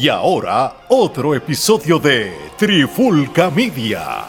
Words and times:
Y 0.00 0.08
ahora, 0.08 0.76
otro 0.88 1.34
episodio 1.34 1.98
de 1.98 2.32
Trifulca 2.56 3.50
Media. 3.50 4.28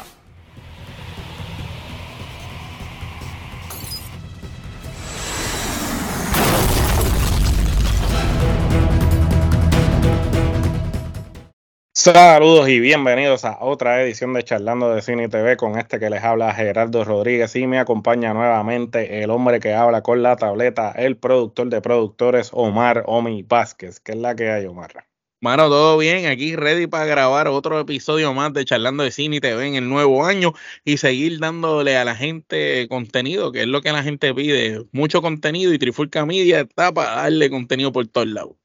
Saludos 11.93 12.67
y 12.67 12.81
bienvenidos 12.81 13.45
a 13.45 13.59
otra 13.61 14.03
edición 14.03 14.33
de 14.33 14.43
Charlando 14.43 14.93
de 14.93 15.01
Cine 15.01 15.23
y 15.23 15.29
TV 15.29 15.55
con 15.55 15.79
este 15.79 15.99
que 16.01 16.09
les 16.09 16.21
habla 16.21 16.53
Gerardo 16.53 17.05
Rodríguez 17.05 17.55
y 17.55 17.65
me 17.65 17.79
acompaña 17.79 18.33
nuevamente 18.33 19.23
el 19.23 19.29
hombre 19.29 19.61
que 19.61 19.73
habla 19.73 20.01
con 20.01 20.21
la 20.21 20.35
tableta, 20.35 20.91
el 20.91 21.15
productor 21.15 21.69
de 21.69 21.79
productores 21.79 22.49
Omar 22.51 23.05
Omi 23.05 23.43
Vázquez. 23.43 24.01
¿Qué 24.01 24.11
es 24.11 24.17
la 24.17 24.35
que 24.35 24.51
hay, 24.51 24.65
Omar? 24.65 25.10
Mano, 25.43 25.69
todo 25.69 25.97
bien, 25.97 26.27
aquí 26.27 26.55
ready 26.55 26.85
para 26.85 27.05
grabar 27.05 27.47
otro 27.47 27.79
episodio 27.79 28.31
más 28.31 28.53
de 28.53 28.63
Charlando 28.63 29.03
de 29.03 29.09
Cine 29.09 29.37
y 29.37 29.39
TV 29.39 29.69
en 29.69 29.73
el 29.73 29.89
nuevo 29.89 30.23
año 30.23 30.53
y 30.85 30.97
seguir 30.97 31.39
dándole 31.39 31.97
a 31.97 32.05
la 32.05 32.15
gente 32.15 32.87
contenido, 32.87 33.51
que 33.51 33.61
es 33.61 33.67
lo 33.67 33.81
que 33.81 33.91
la 33.91 34.03
gente 34.03 34.35
pide, 34.35 34.85
mucho 34.91 35.23
contenido 35.23 35.73
y 35.73 35.79
Trifulca 35.79 36.27
Media 36.27 36.59
está 36.61 36.93
para 36.93 37.15
darle 37.23 37.49
contenido 37.49 37.91
por 37.91 38.05
todos 38.07 38.27
lados. 38.27 38.55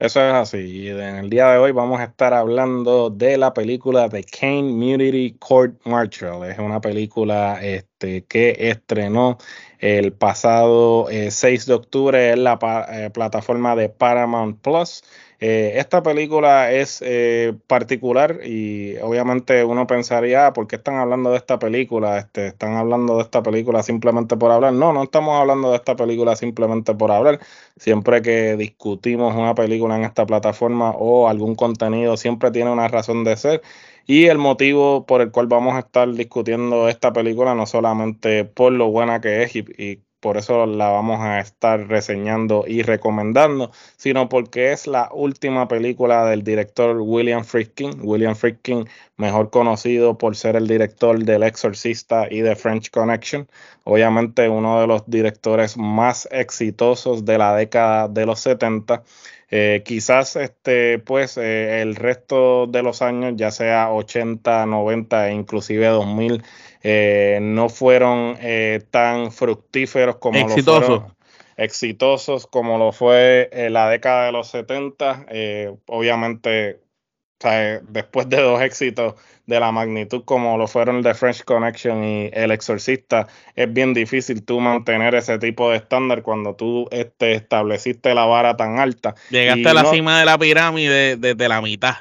Eso 0.00 0.20
es 0.20 0.34
así. 0.34 0.58
Y 0.58 0.88
en 0.88 1.16
el 1.16 1.30
día 1.30 1.52
de 1.52 1.58
hoy 1.58 1.70
vamos 1.70 2.00
a 2.00 2.04
estar 2.04 2.34
hablando 2.34 3.08
de 3.08 3.38
la 3.38 3.54
película 3.54 4.08
de 4.08 4.24
Kane 4.24 4.70
Community 4.70 5.36
Court 5.38 5.80
Martial. 5.86 6.42
Es 6.50 6.58
una 6.58 6.80
película 6.80 7.64
este, 7.64 8.24
que 8.26 8.56
estrenó 8.58 9.38
el 9.78 10.12
pasado 10.12 11.06
6 11.08 11.44
eh, 11.44 11.66
de 11.66 11.74
octubre 11.74 12.30
en 12.32 12.44
la 12.44 12.58
eh, 12.90 13.10
plataforma 13.10 13.76
de 13.76 13.88
Paramount 13.88 14.60
Plus. 14.60 15.02
Eh, 15.38 15.74
esta 15.76 16.02
película 16.02 16.72
es 16.72 17.02
eh, 17.04 17.54
particular 17.66 18.40
y 18.44 18.96
obviamente 18.98 19.64
uno 19.64 19.86
pensaría, 19.86 20.46
ah, 20.46 20.52
¿por 20.54 20.66
qué 20.66 20.76
están 20.76 20.94
hablando 20.96 21.30
de 21.30 21.36
esta 21.36 21.58
película? 21.58 22.18
Este, 22.18 22.46
¿Están 22.48 22.74
hablando 22.76 23.16
de 23.16 23.22
esta 23.22 23.42
película 23.42 23.82
simplemente 23.82 24.36
por 24.38 24.50
hablar? 24.50 24.72
No, 24.72 24.94
no 24.94 25.02
estamos 25.02 25.38
hablando 25.38 25.70
de 25.70 25.76
esta 25.76 25.94
película 25.94 26.36
simplemente 26.36 26.94
por 26.94 27.10
hablar. 27.12 27.40
Siempre 27.76 28.22
que 28.22 28.56
discutimos 28.56 29.34
una 29.34 29.54
película 29.54 29.96
en 29.96 30.04
esta 30.04 30.24
plataforma 30.24 30.90
o 30.92 31.28
algún 31.28 31.54
contenido, 31.54 32.16
siempre 32.16 32.50
tiene 32.50 32.70
una 32.70 32.88
razón 32.88 33.22
de 33.24 33.36
ser. 33.36 33.62
Y 34.06 34.26
el 34.26 34.38
motivo 34.38 35.04
por 35.04 35.20
el 35.20 35.32
cual 35.32 35.48
vamos 35.48 35.74
a 35.74 35.80
estar 35.80 36.10
discutiendo 36.12 36.88
esta 36.88 37.12
película, 37.12 37.54
no 37.54 37.66
solamente 37.66 38.44
por 38.44 38.72
lo 38.72 38.88
buena 38.90 39.20
que 39.20 39.42
es 39.42 39.56
y 39.56 40.05
por 40.20 40.36
eso 40.36 40.66
la 40.66 40.88
vamos 40.88 41.20
a 41.20 41.40
estar 41.40 41.88
reseñando 41.88 42.64
y 42.66 42.82
recomendando, 42.82 43.70
sino 43.96 44.28
porque 44.28 44.72
es 44.72 44.86
la 44.86 45.10
última 45.12 45.68
película 45.68 46.24
del 46.24 46.42
director 46.42 46.96
William 47.00 47.44
Friedkin. 47.44 48.00
William 48.02 48.34
Friedkin, 48.34 48.88
mejor 49.16 49.50
conocido 49.50 50.18
por 50.18 50.36
ser 50.36 50.56
el 50.56 50.66
director 50.66 51.22
del 51.22 51.42
Exorcista 51.42 52.26
y 52.30 52.40
de 52.40 52.56
French 52.56 52.90
Connection, 52.90 53.48
obviamente 53.84 54.48
uno 54.48 54.80
de 54.80 54.86
los 54.86 55.02
directores 55.06 55.76
más 55.76 56.28
exitosos 56.30 57.24
de 57.24 57.38
la 57.38 57.54
década 57.54 58.08
de 58.08 58.26
los 58.26 58.40
70. 58.40 59.02
Eh, 59.48 59.82
quizás 59.84 60.34
este, 60.36 60.98
pues, 60.98 61.36
eh, 61.36 61.80
el 61.80 61.94
resto 61.94 62.66
de 62.66 62.82
los 62.82 63.00
años, 63.00 63.34
ya 63.36 63.52
sea 63.52 63.92
80, 63.92 64.66
90 64.66 65.28
e 65.28 65.34
inclusive 65.34 65.86
2000, 65.86 66.42
eh, 66.88 67.40
no 67.42 67.68
fueron 67.68 68.36
eh, 68.40 68.80
tan 68.92 69.32
fructíferos 69.32 70.18
como 70.18 70.38
lo 70.38 70.48
fueron 70.56 71.16
exitosos 71.56 72.46
como 72.46 72.78
lo 72.78 72.92
fue 72.92 73.48
en 73.50 73.72
la 73.72 73.90
década 73.90 74.26
de 74.26 74.32
los 74.32 74.46
70. 74.50 75.26
Eh, 75.28 75.74
obviamente, 75.86 76.78
después 77.88 78.28
de 78.28 78.40
dos 78.40 78.62
éxitos 78.62 79.14
de 79.46 79.58
la 79.58 79.72
magnitud 79.72 80.22
como 80.24 80.56
lo 80.58 80.68
fueron 80.68 81.02
The 81.02 81.14
French 81.14 81.42
Connection 81.42 82.04
y 82.04 82.30
El 82.32 82.52
Exorcista, 82.52 83.26
es 83.56 83.72
bien 83.72 83.92
difícil 83.92 84.44
tú 84.44 84.60
mantener 84.60 85.16
ese 85.16 85.40
tipo 85.40 85.70
de 85.70 85.78
estándar 85.78 86.22
cuando 86.22 86.54
tú 86.54 86.86
este, 86.92 87.32
estableciste 87.34 88.14
la 88.14 88.26
vara 88.26 88.56
tan 88.56 88.78
alta. 88.78 89.16
Llegaste 89.30 89.68
a 89.68 89.74
la 89.74 89.86
cima 89.86 90.20
de 90.20 90.24
la 90.24 90.38
pirámide 90.38 91.16
desde 91.16 91.48
la 91.48 91.60
mitad. 91.60 91.96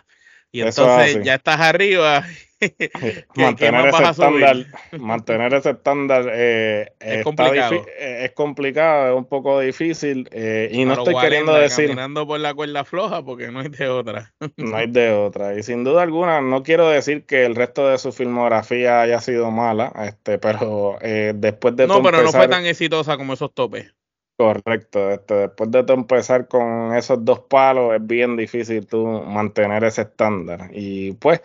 Y 0.52 0.62
entonces 0.62 1.24
ya 1.24 1.34
estás 1.34 1.60
arriba 1.60 2.24
mantener, 3.36 3.88
ese 3.88 4.04
estándar, 4.04 4.58
mantener 4.98 5.54
ese 5.54 5.72
estándar 5.72 6.30
eh, 6.32 6.94
es, 7.00 7.24
complicado. 7.24 7.86
Eh, 8.00 8.26
es 8.26 8.32
complicado, 8.32 9.14
es 9.14 9.18
un 9.18 9.26
poco 9.26 9.60
difícil 9.60 10.30
eh, 10.32 10.70
y 10.72 10.86
no 10.86 10.94
estoy 10.94 11.16
queriendo 11.20 11.54
decir 11.54 11.88
caminando 11.88 12.26
por 12.26 12.40
la 12.40 12.54
cuerda 12.54 12.86
floja 12.86 13.24
porque 13.24 13.52
no 13.52 13.60
hay 13.60 13.70
de 13.70 13.90
otra. 13.90 14.34
no 14.58 14.78
hay 14.78 14.88
de 14.88 15.12
otra 15.12 15.58
y 15.58 15.64
sin 15.64 15.84
duda 15.84 16.04
alguna 16.04 16.40
no 16.40 16.64
quiero 16.64 16.90
decir 16.90 17.26
que 17.26 17.46
el 17.46 17.56
resto 17.56 17.90
de 17.90 17.98
su 17.98 18.14
filmografía 18.14 19.02
haya 19.02 19.20
sido 19.20 19.52
mala, 19.52 19.92
este, 20.06 20.38
pero 20.38 20.98
después 21.02 21.76
de 21.76 21.88
no, 21.88 22.02
pero 22.02 22.24
no 22.24 22.32
fue 22.32 22.48
tan 22.48 22.66
exitosa 22.66 23.18
como 23.18 23.34
esos 23.34 23.54
topes. 23.54 23.94
Correcto, 24.38 25.12
este, 25.12 25.34
después 25.34 25.72
de 25.72 25.80
empezar 25.88 26.50
con 26.50 26.94
esos 26.94 27.24
dos 27.24 27.40
palos 27.40 27.96
es 27.96 28.06
bien 28.06 28.36
difícil 28.36 28.86
tú 28.86 29.06
mantener 29.08 29.86
ese 29.86 30.02
estándar 30.02 30.70
y 30.74 31.14
pues 31.14 31.42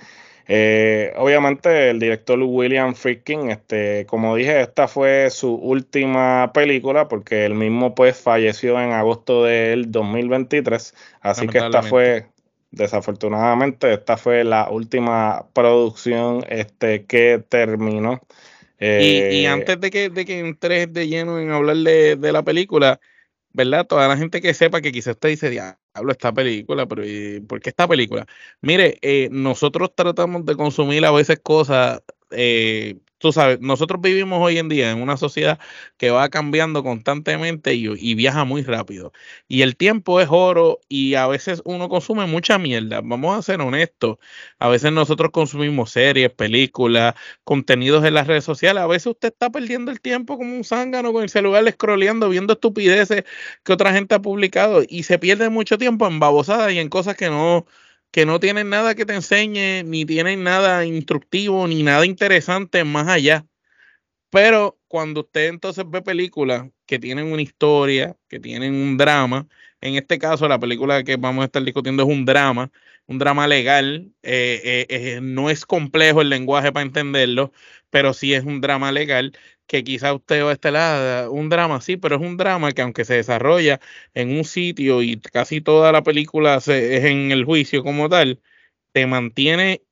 eh, 0.49 1.12
obviamente 1.17 1.91
el 1.91 1.99
director 1.99 2.41
William 2.43 2.95
Friedkin, 2.95 3.51
este, 3.51 4.06
como 4.06 4.37
dije, 4.37 4.61
esta 4.61 4.89
fue 4.89 5.31
su 5.31 5.55
última 5.55 6.53
película 6.53 7.09
porque 7.09 7.45
él 7.45 7.55
mismo 7.55 7.95
pues 7.95 8.19
falleció 8.19 8.81
en 8.81 8.93
agosto 8.93 9.45
del 9.45 9.91
2023, 9.91 10.95
así 11.21 11.47
que 11.47 11.59
esta 11.59 11.83
fue 11.83 12.27
desafortunadamente 12.73 13.93
esta 13.93 14.17
fue 14.17 14.45
la 14.45 14.71
última 14.71 15.47
producción 15.53 16.45
este, 16.49 17.05
que 17.05 17.43
terminó. 17.49 18.21
y, 18.78 18.84
y, 18.84 19.45
eh, 19.45 19.49
antes 19.49 19.81
de 19.81 19.91
que, 19.91 20.09
de 20.09 20.25
que 20.25 20.39
entres 20.39 20.93
de 20.93 21.09
lleno 21.09 21.39
en 21.39 21.51
hablar 21.51 21.77
de, 21.77 22.17
de 22.17 22.33
la 22.33 22.43
película, 22.43 23.01
¿verdad? 23.53 23.87
Toda 23.87 24.09
la 24.09 24.16
gente 24.16 24.41
que 24.41 24.55
sepa 24.55 24.81
que 24.81 24.93
quizás 24.93 25.15
usted 25.15 25.31
dice, 25.31 25.61
hablo 25.94 26.12
esta 26.12 26.33
película, 26.33 26.87
pero 26.87 27.03
¿por 27.47 27.61
qué 27.61 27.71
esta 27.71 27.88
película? 27.88 28.27
Mire, 28.61 28.99
eh, 29.03 29.28
nosotros 29.33 29.94
tratamos 29.94 30.44
de 30.47 30.56
consumir 30.56 31.05
a 31.05 31.11
veces 31.11 31.41
cosas 31.43 32.03
eh, 32.31 32.99
tú 33.20 33.32
sabes, 33.32 33.60
nosotros 33.60 34.00
vivimos 34.00 34.41
hoy 34.42 34.58
en 34.58 34.69
día 34.69 34.91
en 34.91 35.03
una 35.03 35.16
sociedad 35.16 35.58
que 35.98 36.10
va 36.10 36.28
cambiando 36.31 36.82
constantemente 36.82 37.75
y, 37.75 38.14
viaja 38.14 38.44
muy 38.44 38.62
rápido. 38.62 39.12
Y 39.47 39.62
el 39.62 39.76
tiempo 39.76 40.20
es 40.20 40.28
oro 40.31 40.81
y 40.88 41.14
a 41.14 41.26
veces 41.28 41.62
uno 41.64 41.88
consume 41.88 42.26
mucha 42.26 42.59
mierda. 42.59 43.03
Vamos 43.04 43.38
a 43.38 43.42
ser 43.42 43.60
honestos. 43.60 44.19
A 44.59 44.69
veces 44.69 44.92
nosotros 44.92 45.30
consumimos 45.32 45.91
series, 45.91 46.30
películas, 46.30 47.14
contenidos 47.44 48.04
en 48.04 48.14
las 48.14 48.26
redes 48.26 48.44
sociales. 48.44 48.82
A 48.82 48.86
veces 48.86 49.09
usted 49.09 49.28
está 49.28 49.50
perdiendo 49.50 49.91
el 49.91 50.00
tiempo 50.00 50.38
como 50.38 50.56
un 50.56 50.64
zángano 50.64 51.12
con 51.12 51.22
el 51.22 51.28
celular 51.28 51.70
scrolleando, 51.70 52.28
viendo 52.30 52.54
estupideces 52.54 53.25
que 53.64 53.72
otra 53.72 53.92
gente 53.92 54.14
ha 54.14 54.22
publicado 54.22 54.82
y 54.88 55.03
se 55.03 55.19
pierde 55.19 55.50
mucho 55.50 55.76
tiempo 55.78 56.06
en 56.06 56.20
babosadas 56.20 56.72
y 56.72 56.78
en 56.78 56.88
cosas 56.88 57.16
que 57.16 57.28
no 57.28 57.66
que 58.10 58.26
no 58.26 58.41
tienen 58.41 58.69
nada 58.71 58.94
que 58.94 59.06
te 59.06 59.15
enseñe, 59.15 59.84
ni 59.84 60.04
tienen 60.04 60.43
nada 60.43 60.84
instructivo, 60.84 61.66
ni 61.69 61.82
nada 61.82 62.06
interesante 62.06 62.84
más 62.84 63.09
allá. 63.09 63.47
Pero 64.31 64.78
cuando 64.88 65.21
usted 65.21 65.48
entonces 65.48 65.84
ve 65.88 66.03
películas 66.03 66.69
que 66.87 66.98
tienen 66.98 67.32
una 67.32 67.43
historia, 67.43 68.16
que 68.28 68.41
tienen 68.41 68.75
un 68.75 68.97
drama, 68.97 69.48
en 69.81 69.94
este 69.97 70.19
caso 70.19 70.48
la 70.48 70.59
película 70.59 71.04
que 71.04 71.16
vamos 71.16 71.43
a 71.43 71.47
estar 71.47 71.62
discutiendo 71.65 72.03
es 72.03 72.09
un 72.09 72.25
drama, 72.25 72.71
un 73.06 73.19
drama 73.19 73.48
legal, 73.48 74.12
eh, 74.22 74.60
eh, 74.65 74.87
eh, 74.88 75.21
no 75.22 75.50
es 75.50 75.66
complejo 75.66 76.21
el 76.22 76.28
lenguaje 76.28 76.72
para 76.72 76.87
entenderlo, 76.87 77.53
pero 77.91 78.12
sí 78.12 78.34
es 78.34 78.44
un 78.44 78.60
drama 78.60 78.92
legal 78.92 79.32
que 79.70 79.84
quizá 79.84 80.12
usted 80.14 80.42
va 80.44 80.50
a 80.50 80.53
estar, 80.54 81.28
un 81.31 81.48
drama, 81.48 81.81
sí, 81.81 81.97
pero 81.97 82.16
es 82.16 82.22
un 82.22 82.36
drama 82.36 82.72
que 82.72 82.82
aunque 82.82 83.04
se 83.04 83.14
desarrolla 83.14 83.81
en 84.14 84.36
un 84.36 84.44
sitio 84.44 85.00
y 85.00 85.20
casi 85.20 85.60
toda 85.60 85.92
la 85.92 86.03
película 86.03 86.56
es 86.56 86.68
en 86.68 87.30
el 87.30 87.45
juicio 87.45 87.84
como 87.84 88.09
tal, 88.09 88.41
te 88.92 89.06
mantiene 89.06 89.83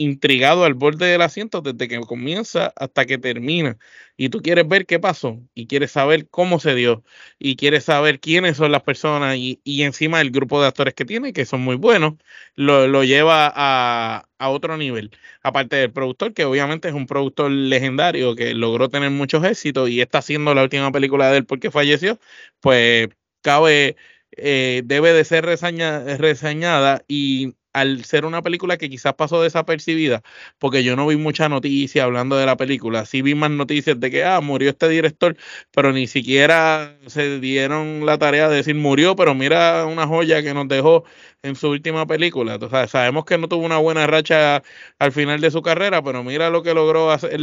intrigado 0.00 0.64
al 0.64 0.72
borde 0.72 1.06
del 1.06 1.20
asiento 1.20 1.60
desde 1.60 1.86
que 1.86 2.00
comienza 2.00 2.72
hasta 2.76 3.04
que 3.04 3.18
termina. 3.18 3.76
Y 4.16 4.30
tú 4.30 4.40
quieres 4.40 4.66
ver 4.66 4.86
qué 4.86 4.98
pasó 4.98 5.38
y 5.54 5.66
quieres 5.66 5.90
saber 5.90 6.26
cómo 6.30 6.58
se 6.58 6.74
dio 6.74 7.04
y 7.38 7.56
quieres 7.56 7.84
saber 7.84 8.18
quiénes 8.18 8.56
son 8.56 8.72
las 8.72 8.82
personas 8.82 9.36
y, 9.36 9.60
encima 9.82 10.22
el 10.22 10.30
grupo 10.30 10.60
de 10.60 10.68
actores 10.68 10.94
que 10.94 11.04
tiene, 11.04 11.34
que 11.34 11.44
son 11.44 11.60
muy 11.60 11.76
buenos, 11.76 12.14
lo, 12.54 13.04
lleva 13.04 13.52
a, 13.54 14.26
a, 14.38 14.48
otro 14.48 14.78
nivel. 14.78 15.10
Aparte 15.42 15.76
del 15.76 15.92
productor, 15.92 16.32
que 16.32 16.46
obviamente 16.46 16.88
es 16.88 16.94
un 16.94 17.06
productor 17.06 17.50
legendario 17.50 18.34
que 18.34 18.54
logró 18.54 18.88
tener 18.88 19.10
muchos 19.10 19.44
éxitos 19.44 19.90
y 19.90 20.00
está 20.00 20.18
haciendo 20.18 20.54
la 20.54 20.62
última 20.62 20.90
película 20.92 21.30
de 21.30 21.38
él 21.38 21.46
porque 21.46 21.70
falleció, 21.70 22.18
pues 22.60 23.08
cabe, 23.42 23.96
eh, 24.36 24.82
debe 24.84 25.12
de 25.12 25.24
ser 25.24 25.44
reseñada 25.44 27.04
y 27.08 27.54
al 27.72 28.04
ser 28.04 28.24
una 28.24 28.42
película 28.42 28.76
que 28.76 28.90
quizás 28.90 29.14
pasó 29.14 29.42
desapercibida, 29.42 30.22
porque 30.58 30.82
yo 30.84 30.96
no 30.96 31.06
vi 31.06 31.16
mucha 31.16 31.48
noticia 31.48 32.04
hablando 32.04 32.36
de 32.36 32.46
la 32.46 32.56
película, 32.56 33.06
sí 33.06 33.22
vi 33.22 33.34
más 33.34 33.50
noticias 33.50 33.98
de 34.00 34.10
que, 34.10 34.24
ah, 34.24 34.40
murió 34.40 34.70
este 34.70 34.88
director, 34.88 35.36
pero 35.70 35.92
ni 35.92 36.06
siquiera 36.06 36.96
se 37.06 37.38
dieron 37.40 38.04
la 38.06 38.18
tarea 38.18 38.48
de 38.48 38.56
decir 38.56 38.74
murió, 38.74 39.16
pero 39.16 39.34
mira 39.34 39.86
una 39.86 40.06
joya 40.06 40.42
que 40.42 40.54
nos 40.54 40.68
dejó 40.68 41.04
en 41.42 41.56
su 41.56 41.68
última 41.70 42.06
película. 42.06 42.54
Entonces, 42.54 42.90
sabemos 42.90 43.24
que 43.24 43.38
no 43.38 43.48
tuvo 43.48 43.64
una 43.64 43.78
buena 43.78 44.06
racha 44.06 44.62
al 44.98 45.12
final 45.12 45.40
de 45.40 45.50
su 45.50 45.62
carrera, 45.62 46.02
pero 46.02 46.22
mira 46.24 46.50
lo 46.50 46.62
que 46.62 46.74
logró 46.74 47.10
hacer 47.10 47.38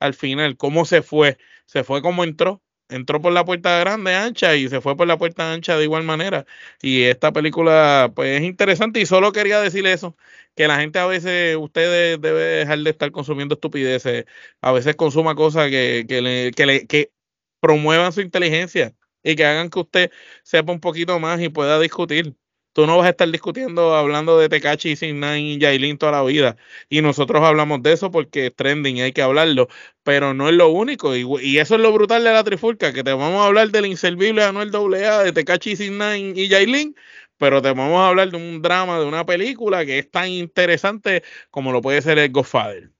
al 0.00 0.14
final, 0.14 0.56
cómo 0.56 0.84
se 0.84 1.02
fue, 1.02 1.38
se 1.66 1.84
fue 1.84 2.02
como 2.02 2.24
entró 2.24 2.62
entró 2.88 3.20
por 3.20 3.32
la 3.32 3.44
puerta 3.44 3.78
grande, 3.80 4.14
ancha, 4.14 4.56
y 4.56 4.68
se 4.68 4.80
fue 4.80 4.96
por 4.96 5.06
la 5.06 5.18
puerta 5.18 5.52
ancha 5.52 5.76
de 5.76 5.84
igual 5.84 6.04
manera. 6.04 6.46
Y 6.82 7.02
esta 7.04 7.32
película, 7.32 8.12
pues 8.14 8.40
es 8.40 8.46
interesante 8.46 9.00
y 9.00 9.06
solo 9.06 9.32
quería 9.32 9.60
decir 9.60 9.86
eso, 9.86 10.16
que 10.54 10.68
la 10.68 10.78
gente 10.80 10.98
a 10.98 11.06
veces, 11.06 11.56
usted 11.56 12.18
debe 12.20 12.40
dejar 12.40 12.78
de 12.80 12.90
estar 12.90 13.10
consumiendo 13.12 13.54
estupideces, 13.54 14.24
a 14.60 14.72
veces 14.72 14.96
consuma 14.96 15.34
cosas 15.34 15.70
que, 15.70 16.04
que, 16.08 16.20
le, 16.22 16.50
que, 16.52 16.66
le, 16.66 16.86
que 16.86 17.12
promuevan 17.60 18.12
su 18.12 18.20
inteligencia 18.20 18.94
y 19.22 19.36
que 19.36 19.44
hagan 19.44 19.70
que 19.70 19.80
usted 19.80 20.10
sepa 20.42 20.72
un 20.72 20.80
poquito 20.80 21.18
más 21.20 21.40
y 21.40 21.48
pueda 21.48 21.78
discutir. 21.80 22.34
Tú 22.72 22.86
no 22.86 22.96
vas 22.96 23.06
a 23.06 23.10
estar 23.10 23.28
discutiendo, 23.30 23.94
hablando 23.94 24.38
de 24.38 24.48
Tecachi, 24.48 24.94
Sin 24.96 25.20
Nine 25.20 25.40
y 25.40 25.58
Yailin 25.58 25.98
toda 25.98 26.12
la 26.12 26.22
vida. 26.22 26.56
Y 26.88 27.02
nosotros 27.02 27.42
hablamos 27.42 27.82
de 27.82 27.92
eso 27.92 28.10
porque 28.10 28.46
es 28.46 28.54
trending 28.54 28.98
y 28.98 29.02
hay 29.02 29.12
que 29.12 29.22
hablarlo. 29.22 29.68
Pero 30.02 30.34
no 30.34 30.48
es 30.48 30.54
lo 30.54 30.68
único. 30.68 31.16
Y, 31.16 31.58
eso 31.58 31.74
es 31.74 31.80
lo 31.80 31.92
brutal 31.92 32.24
de 32.24 32.32
la 32.32 32.44
trifulca, 32.44 32.92
que 32.92 33.02
te 33.02 33.12
vamos 33.12 33.40
a 33.40 33.46
hablar 33.46 33.70
del 33.70 33.86
inservible 33.86 34.44
Anuel 34.44 34.70
AA, 34.74 35.24
de 35.24 35.32
Tecachi, 35.32 35.76
Sin 35.76 35.98
Nine 35.98 36.32
y 36.36 36.48
Yailin. 36.48 36.94
Pero 37.38 37.62
te 37.62 37.68
vamos 37.68 38.00
a 38.00 38.08
hablar 38.08 38.30
de 38.30 38.36
un 38.36 38.62
drama, 38.62 38.98
de 38.98 39.06
una 39.06 39.24
película 39.26 39.84
que 39.86 39.98
es 39.98 40.10
tan 40.10 40.28
interesante 40.28 41.22
como 41.50 41.72
lo 41.72 41.80
puede 41.80 42.02
ser 42.02 42.18
el 42.18 42.30
Godfather. 42.30 42.90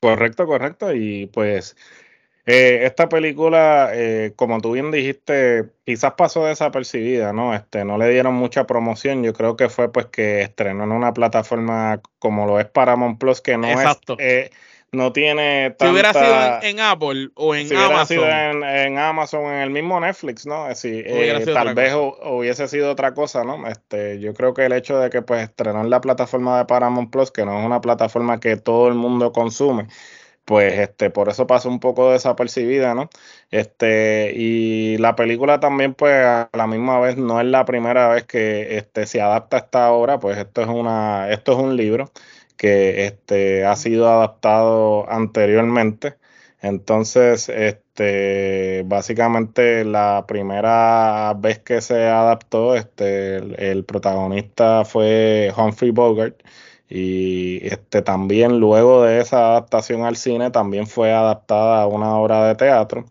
Correcto, 0.00 0.46
correcto. 0.46 0.94
Y 0.94 1.26
pues 1.26 1.76
eh, 2.48 2.86
esta 2.86 3.08
película, 3.08 3.90
eh, 3.92 4.32
como 4.36 4.60
tú 4.60 4.72
bien 4.72 4.92
dijiste, 4.92 5.64
quizás 5.84 6.12
pasó 6.12 6.44
desapercibida, 6.44 7.32
¿no? 7.32 7.52
Este, 7.52 7.84
no 7.84 7.98
le 7.98 8.08
dieron 8.08 8.34
mucha 8.34 8.68
promoción. 8.68 9.24
Yo 9.24 9.32
creo 9.32 9.56
que 9.56 9.68
fue 9.68 9.90
pues 9.90 10.06
que 10.06 10.42
estrenó 10.42 10.84
en 10.84 10.92
una 10.92 11.12
plataforma 11.12 12.00
como 12.20 12.46
lo 12.46 12.60
es 12.60 12.66
Paramount 12.66 13.18
Plus, 13.18 13.40
que 13.40 13.58
no 13.58 13.66
es, 13.66 13.98
eh, 14.18 14.50
no 14.92 15.12
tiene 15.12 15.70
tanta... 15.70 15.86
Si 15.86 15.92
hubiera 15.92 16.12
sido 16.12 16.62
en, 16.62 16.78
Apple 16.78 17.30
o 17.34 17.56
en 17.56 17.68
si 17.68 17.74
Amazon. 17.74 18.18
hubiera 18.18 18.52
sido 18.52 18.68
en, 18.68 18.98
Amazon, 18.98 19.44
en 19.46 19.62
el 19.62 19.70
mismo 19.70 19.98
Netflix, 19.98 20.46
¿no? 20.46 20.72
Si, 20.76 21.02
tal 21.52 21.74
vez 21.74 21.94
hubiese 21.96 22.68
sido 22.68 22.92
otra 22.92 23.12
cosa, 23.12 23.42
¿no? 23.42 23.66
Este, 23.66 24.20
yo 24.20 24.34
creo 24.34 24.54
que 24.54 24.66
el 24.66 24.72
hecho 24.72 25.00
de 25.00 25.10
que 25.10 25.20
pues 25.20 25.42
estrenó 25.42 25.80
en 25.80 25.90
la 25.90 26.00
plataforma 26.00 26.58
de 26.58 26.64
Paramount 26.66 27.10
Plus, 27.10 27.32
que 27.32 27.44
no 27.44 27.58
es 27.58 27.66
una 27.66 27.80
plataforma 27.80 28.38
que 28.38 28.56
todo 28.56 28.86
el 28.86 28.94
mundo 28.94 29.32
consume, 29.32 29.88
pues 30.46 30.78
este, 30.78 31.10
por 31.10 31.28
eso 31.28 31.46
pasa 31.46 31.68
un 31.68 31.80
poco 31.80 32.12
desapercibida, 32.12 32.94
¿no? 32.94 33.10
Este, 33.50 34.32
y 34.36 34.96
la 34.98 35.16
película 35.16 35.60
también, 35.60 35.94
pues, 35.94 36.14
a 36.24 36.48
la 36.54 36.66
misma 36.68 37.00
vez, 37.00 37.16
no 37.18 37.40
es 37.40 37.46
la 37.46 37.64
primera 37.66 38.08
vez 38.08 38.24
que 38.24 38.78
este, 38.78 39.06
se 39.06 39.20
adapta 39.20 39.58
a 39.58 39.60
esta 39.60 39.92
obra, 39.92 40.20
pues 40.20 40.38
esto 40.38 40.62
es 40.62 40.68
una, 40.68 41.30
esto 41.32 41.52
es 41.52 41.58
un 41.58 41.76
libro 41.76 42.12
que 42.56 43.06
este, 43.06 43.64
ha 43.66 43.76
sido 43.76 44.08
adaptado 44.08 45.10
anteriormente. 45.10 46.16
Entonces, 46.60 47.48
este, 47.48 48.82
básicamente 48.86 49.84
la 49.84 50.24
primera 50.26 51.34
vez 51.36 51.58
que 51.60 51.80
se 51.80 52.06
adaptó, 52.08 52.74
este, 52.76 53.36
el 53.70 53.84
protagonista 53.84 54.84
fue 54.84 55.52
Humphrey 55.56 55.90
Bogart 55.90 56.40
y 56.88 57.66
este 57.66 58.02
también 58.02 58.60
luego 58.60 59.02
de 59.02 59.20
esa 59.20 59.50
adaptación 59.50 60.04
al 60.04 60.16
cine 60.16 60.50
también 60.50 60.86
fue 60.86 61.12
adaptada 61.12 61.82
a 61.82 61.86
una 61.86 62.16
obra 62.16 62.46
de 62.48 62.54
teatro. 62.54 63.06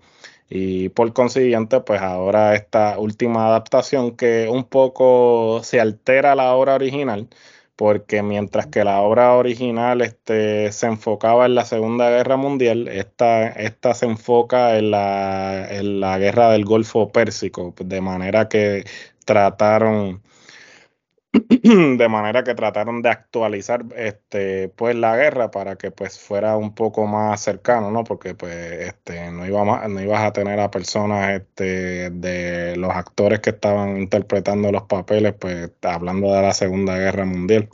Y 0.50 0.90
por 0.90 1.12
consiguiente 1.14 1.82
pues 1.82 2.02
ahora 2.02 2.56
esta 2.56 3.00
última 3.00 3.48
adaptación 3.48 4.16
que 4.16 4.48
un 4.50 4.64
poco 4.66 5.62
se 5.64 5.80
altera 5.82 6.36
la 6.36 6.54
obra 6.54 6.76
original 6.76 7.30
porque 7.76 8.24
mientras 8.24 8.68
que 8.68 8.84
la 8.84 9.02
obra 9.02 9.34
original 9.34 10.02
este, 10.02 10.72
se 10.72 10.88
enfocaba 10.88 11.46
en 11.46 11.56
la 11.56 11.66
Segunda 11.66 12.10
Guerra 12.10 12.38
Mundial, 12.38 12.88
esta, 12.88 13.48
esta 13.50 13.94
se 13.94 14.06
enfoca 14.06 14.78
en 14.78 14.92
la, 14.92 15.68
en 15.70 16.00
la 16.00 16.18
guerra 16.18 16.52
del 16.52 16.66
Golfo 16.66 17.12
Pérsico, 17.12 17.74
de 17.78 18.02
manera 18.02 18.48
que 18.48 18.86
trataron 19.26 20.22
de 21.98 22.10
manera 22.10 22.44
que 22.44 22.56
trataron 22.56 23.02
de 23.02 23.10
actualizar 23.10 23.86
este 23.96 24.70
pues 24.70 24.96
la 24.96 25.16
guerra 25.18 25.52
para 25.52 25.76
que 25.78 25.92
pues 25.92 26.20
fuera 26.20 26.56
un 26.58 26.74
poco 26.76 27.08
más 27.08 27.42
cercano 27.42 27.92
no 27.92 28.04
porque 28.04 28.36
pues 28.36 28.54
este 28.88 29.32
no 29.32 29.46
iba 29.46 29.88
no 29.88 30.02
ibas 30.02 30.22
a 30.22 30.34
tener 30.34 30.60
a 30.60 30.72
personas 30.72 31.42
este 31.42 32.10
de 32.12 32.76
los 32.78 32.92
actores 32.92 33.40
que 33.42 33.52
estaban 33.52 33.98
interpretando 33.98 34.72
los 34.72 34.84
papeles 34.84 35.34
pues 35.40 35.72
hablando 35.82 36.34
de 36.34 36.42
la 36.42 36.54
segunda 36.54 36.98
guerra 36.98 37.26
mundial 37.26 37.70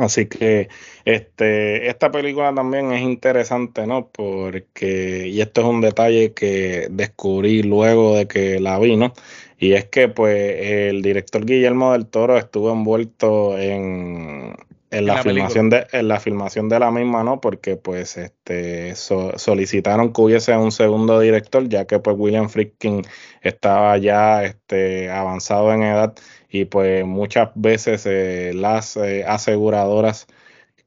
Así 0.00 0.26
que 0.26 0.68
este, 1.04 1.88
esta 1.88 2.10
película 2.10 2.54
también 2.54 2.90
es 2.92 3.02
interesante, 3.02 3.86
¿no? 3.86 4.10
Porque, 4.10 5.28
y 5.28 5.42
esto 5.42 5.60
es 5.60 5.66
un 5.66 5.82
detalle 5.82 6.32
que 6.32 6.88
descubrí 6.90 7.62
luego 7.62 8.16
de 8.16 8.26
que 8.26 8.60
la 8.60 8.78
vi, 8.78 8.96
¿no? 8.96 9.12
Y 9.60 9.74
es 9.74 9.84
que 9.84 10.08
pues 10.08 10.36
el 10.58 11.02
director 11.02 11.44
Guillermo 11.44 11.92
del 11.92 12.06
Toro 12.06 12.38
estuvo 12.38 12.72
envuelto 12.72 13.58
en, 13.58 14.56
en 14.90 15.06
la, 15.06 15.22
filmación 15.22 15.68
de 15.70 15.86
en 15.92 16.08
la 16.08 16.18
filmación 16.18 16.68
de 16.70 16.80
la 16.80 16.90
misma 16.90 17.22
no 17.22 17.40
porque 17.40 17.76
pues 17.76 18.16
este 18.16 18.94
solicitaron 18.96 20.12
que 20.12 20.20
hubiese 20.22 20.56
un 20.56 20.72
segundo 20.72 21.20
director 21.20 21.68
ya 21.68 21.86
que 21.86 21.98
pues 21.98 22.16
William 22.18 22.48
Friedkin 22.48 23.02
estaba 23.42 23.96
ya 23.98 24.44
este 24.44 25.10
avanzado 25.10 25.72
en 25.74 25.82
edad 25.82 26.14
y 26.48 26.64
pues 26.64 27.04
muchas 27.04 27.50
veces 27.54 28.06
eh, 28.06 28.52
las 28.54 28.96
eh, 28.96 29.24
aseguradoras 29.26 30.26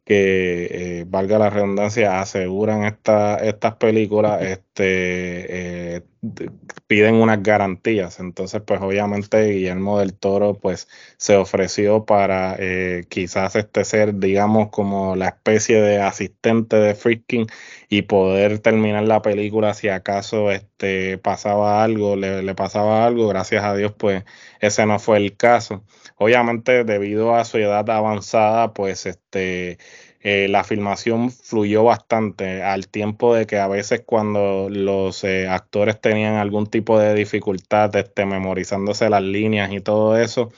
que, 0.06 1.00
eh, 1.02 1.06
valga 1.08 1.40
la 1.40 1.50
redundancia, 1.50 2.20
aseguran 2.20 2.84
esta, 2.84 3.38
estas 3.38 3.76
películas, 3.78 4.42
este, 4.44 6.04
piden 6.88 7.16
unas 7.16 7.44
garantías. 7.44 8.20
Entonces, 8.20 8.62
pues 8.66 8.82
obviamente 8.82 9.44
Guillermo 9.46 10.00
del 10.00 10.14
Toro, 10.14 10.58
pues 10.60 10.88
se 11.18 11.36
ofreció 11.36 12.06
para 12.06 12.56
eh, 12.60 13.06
quizás 13.10 13.56
este 13.56 13.84
ser, 13.86 14.16
digamos, 14.20 14.70
como 14.70 15.16
la 15.16 15.30
especie 15.30 15.82
de 15.82 16.02
asistente 16.02 16.78
de 16.78 16.96
Freaking 16.96 17.48
y 17.90 18.04
poder 18.04 18.60
terminar 18.60 19.04
la 19.04 19.22
película 19.22 19.74
si 19.74 19.90
acaso 19.90 20.52
este, 20.52 21.18
pasaba 21.18 21.84
algo, 21.84 22.16
le, 22.16 22.44
le 22.44 22.56
pasaba 22.56 23.06
algo. 23.06 23.28
Gracias 23.28 23.64
a 23.64 23.76
Dios, 23.76 23.94
pues 23.98 24.24
ese 24.60 24.86
no 24.86 25.00
fue 25.00 25.18
el 25.18 25.36
caso. 25.38 25.86
Obviamente, 26.18 26.84
debido 26.84 27.36
a 27.36 27.46
su 27.46 27.58
edad 27.58 27.90
avanzada, 27.90 28.74
pues 28.74 29.06
este 29.06 29.78
eh, 30.26 30.48
la 30.48 30.64
filmación 30.64 31.32
fluyó 31.32 31.84
bastante 31.84 32.64
al 32.64 32.88
tiempo 32.88 33.36
de 33.36 33.46
que 33.46 33.58
a 33.58 33.68
veces 33.68 34.04
cuando 34.06 34.70
los 34.70 35.26
eh, 35.26 35.50
actores 35.50 36.00
tenían 36.00 36.36
algún 36.36 36.68
tipo 36.68 36.98
de 36.98 37.14
dificultad 37.14 37.94
este, 37.98 38.26
memorizándose 38.26 39.10
las 39.10 39.22
líneas 39.22 39.74
y 39.74 39.82
todo 39.82 40.18
eso, 40.18 40.50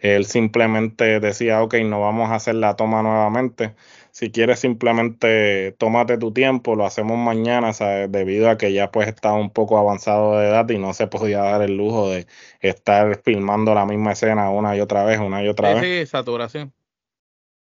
él 0.00 0.24
simplemente 0.26 1.20
decía, 1.20 1.62
ok, 1.62 1.74
no 1.84 2.00
vamos 2.00 2.30
a 2.30 2.34
hacer 2.34 2.56
la 2.56 2.74
toma 2.74 3.02
nuevamente. 3.02 3.76
Si 4.10 4.32
quieres 4.32 4.58
simplemente 4.58 5.72
tómate 5.78 6.18
tu 6.18 6.32
tiempo, 6.32 6.74
lo 6.74 6.84
hacemos 6.84 7.16
mañana, 7.16 7.72
¿sabes? 7.72 8.10
debido 8.10 8.50
a 8.50 8.58
que 8.58 8.72
ya 8.72 8.90
pues 8.90 9.06
estaba 9.06 9.36
un 9.36 9.50
poco 9.50 9.78
avanzado 9.78 10.40
de 10.40 10.48
edad 10.48 10.68
y 10.68 10.78
no 10.78 10.94
se 10.94 11.06
podía 11.06 11.42
dar 11.42 11.62
el 11.62 11.76
lujo 11.76 12.10
de 12.10 12.26
estar 12.60 13.22
filmando 13.22 13.72
la 13.72 13.86
misma 13.86 14.12
escena 14.12 14.50
una 14.50 14.76
y 14.76 14.80
otra 14.80 15.04
vez, 15.04 15.20
una 15.20 15.44
y 15.44 15.48
otra 15.48 15.74
vez. 15.74 16.06
Sí, 16.06 16.10
saturación 16.10 16.72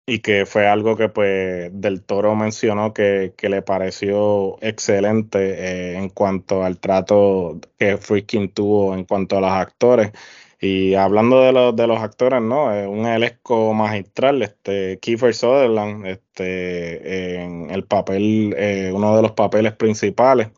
y 0.09 0.19
que 0.19 0.45
fue 0.45 0.67
algo 0.67 0.95
que 0.95 1.09
pues 1.09 1.69
del 1.73 2.01
Toro 2.01 2.33
mencionó 2.35 2.93
que, 2.93 3.33
le 3.41 3.61
pareció 3.61 4.57
excelente 4.61 5.39
eh, 5.39 5.97
en 5.97 6.09
cuanto 6.09 6.63
al 6.63 6.79
trato 6.79 7.59
que 7.77 7.97
Freaking 7.97 8.49
tuvo 8.53 8.95
en 8.95 9.03
cuanto 9.03 9.37
a 9.37 9.41
los 9.41 9.51
actores. 9.51 10.11
Y 10.59 10.95
hablando 10.95 11.41
de 11.41 11.51
los, 11.51 11.75
de 11.75 11.87
los 11.87 11.99
actores, 11.99 12.41
¿no? 12.41 12.65
Un 12.89 13.05
elenco 13.05 13.73
magistral, 13.73 14.41
este, 14.41 14.97
Kiefer 14.99 15.35
Sutherland, 15.35 16.07
este, 16.07 17.43
en 17.43 17.69
el 17.69 17.83
papel, 17.85 18.55
eh, 18.57 18.91
uno 18.93 19.15
de 19.15 19.21
los 19.21 19.33
papeles 19.33 19.73
principales. 19.73 20.49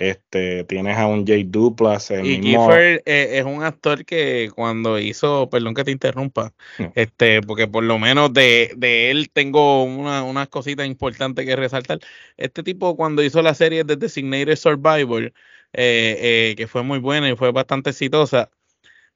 Este, 0.00 0.64
tienes 0.64 0.96
a 0.96 1.06
un 1.06 1.26
Jay 1.26 1.44
Duplas. 1.44 2.10
El 2.10 2.24
y 2.24 2.40
Kiefer 2.40 3.02
eh, 3.04 3.38
es 3.38 3.44
un 3.44 3.62
actor 3.62 4.06
que 4.06 4.50
cuando 4.54 4.98
hizo, 4.98 5.50
perdón 5.50 5.74
que 5.74 5.84
te 5.84 5.90
interrumpa, 5.90 6.54
este, 6.94 7.42
porque 7.42 7.68
por 7.68 7.84
lo 7.84 7.98
menos 7.98 8.32
de, 8.32 8.72
de 8.78 9.10
él 9.10 9.28
tengo 9.30 9.84
unas 9.84 10.24
una 10.24 10.46
cositas 10.46 10.86
importantes 10.86 11.44
que 11.44 11.54
resaltar. 11.54 11.98
Este 12.38 12.62
tipo 12.62 12.96
cuando 12.96 13.22
hizo 13.22 13.42
la 13.42 13.52
serie 13.52 13.84
de 13.84 13.96
Designated 13.96 14.56
Survivor, 14.56 15.24
eh, 15.24 15.32
eh, 15.74 16.54
que 16.56 16.66
fue 16.66 16.82
muy 16.82 16.98
buena 16.98 17.28
y 17.28 17.36
fue 17.36 17.52
bastante 17.52 17.90
exitosa, 17.90 18.48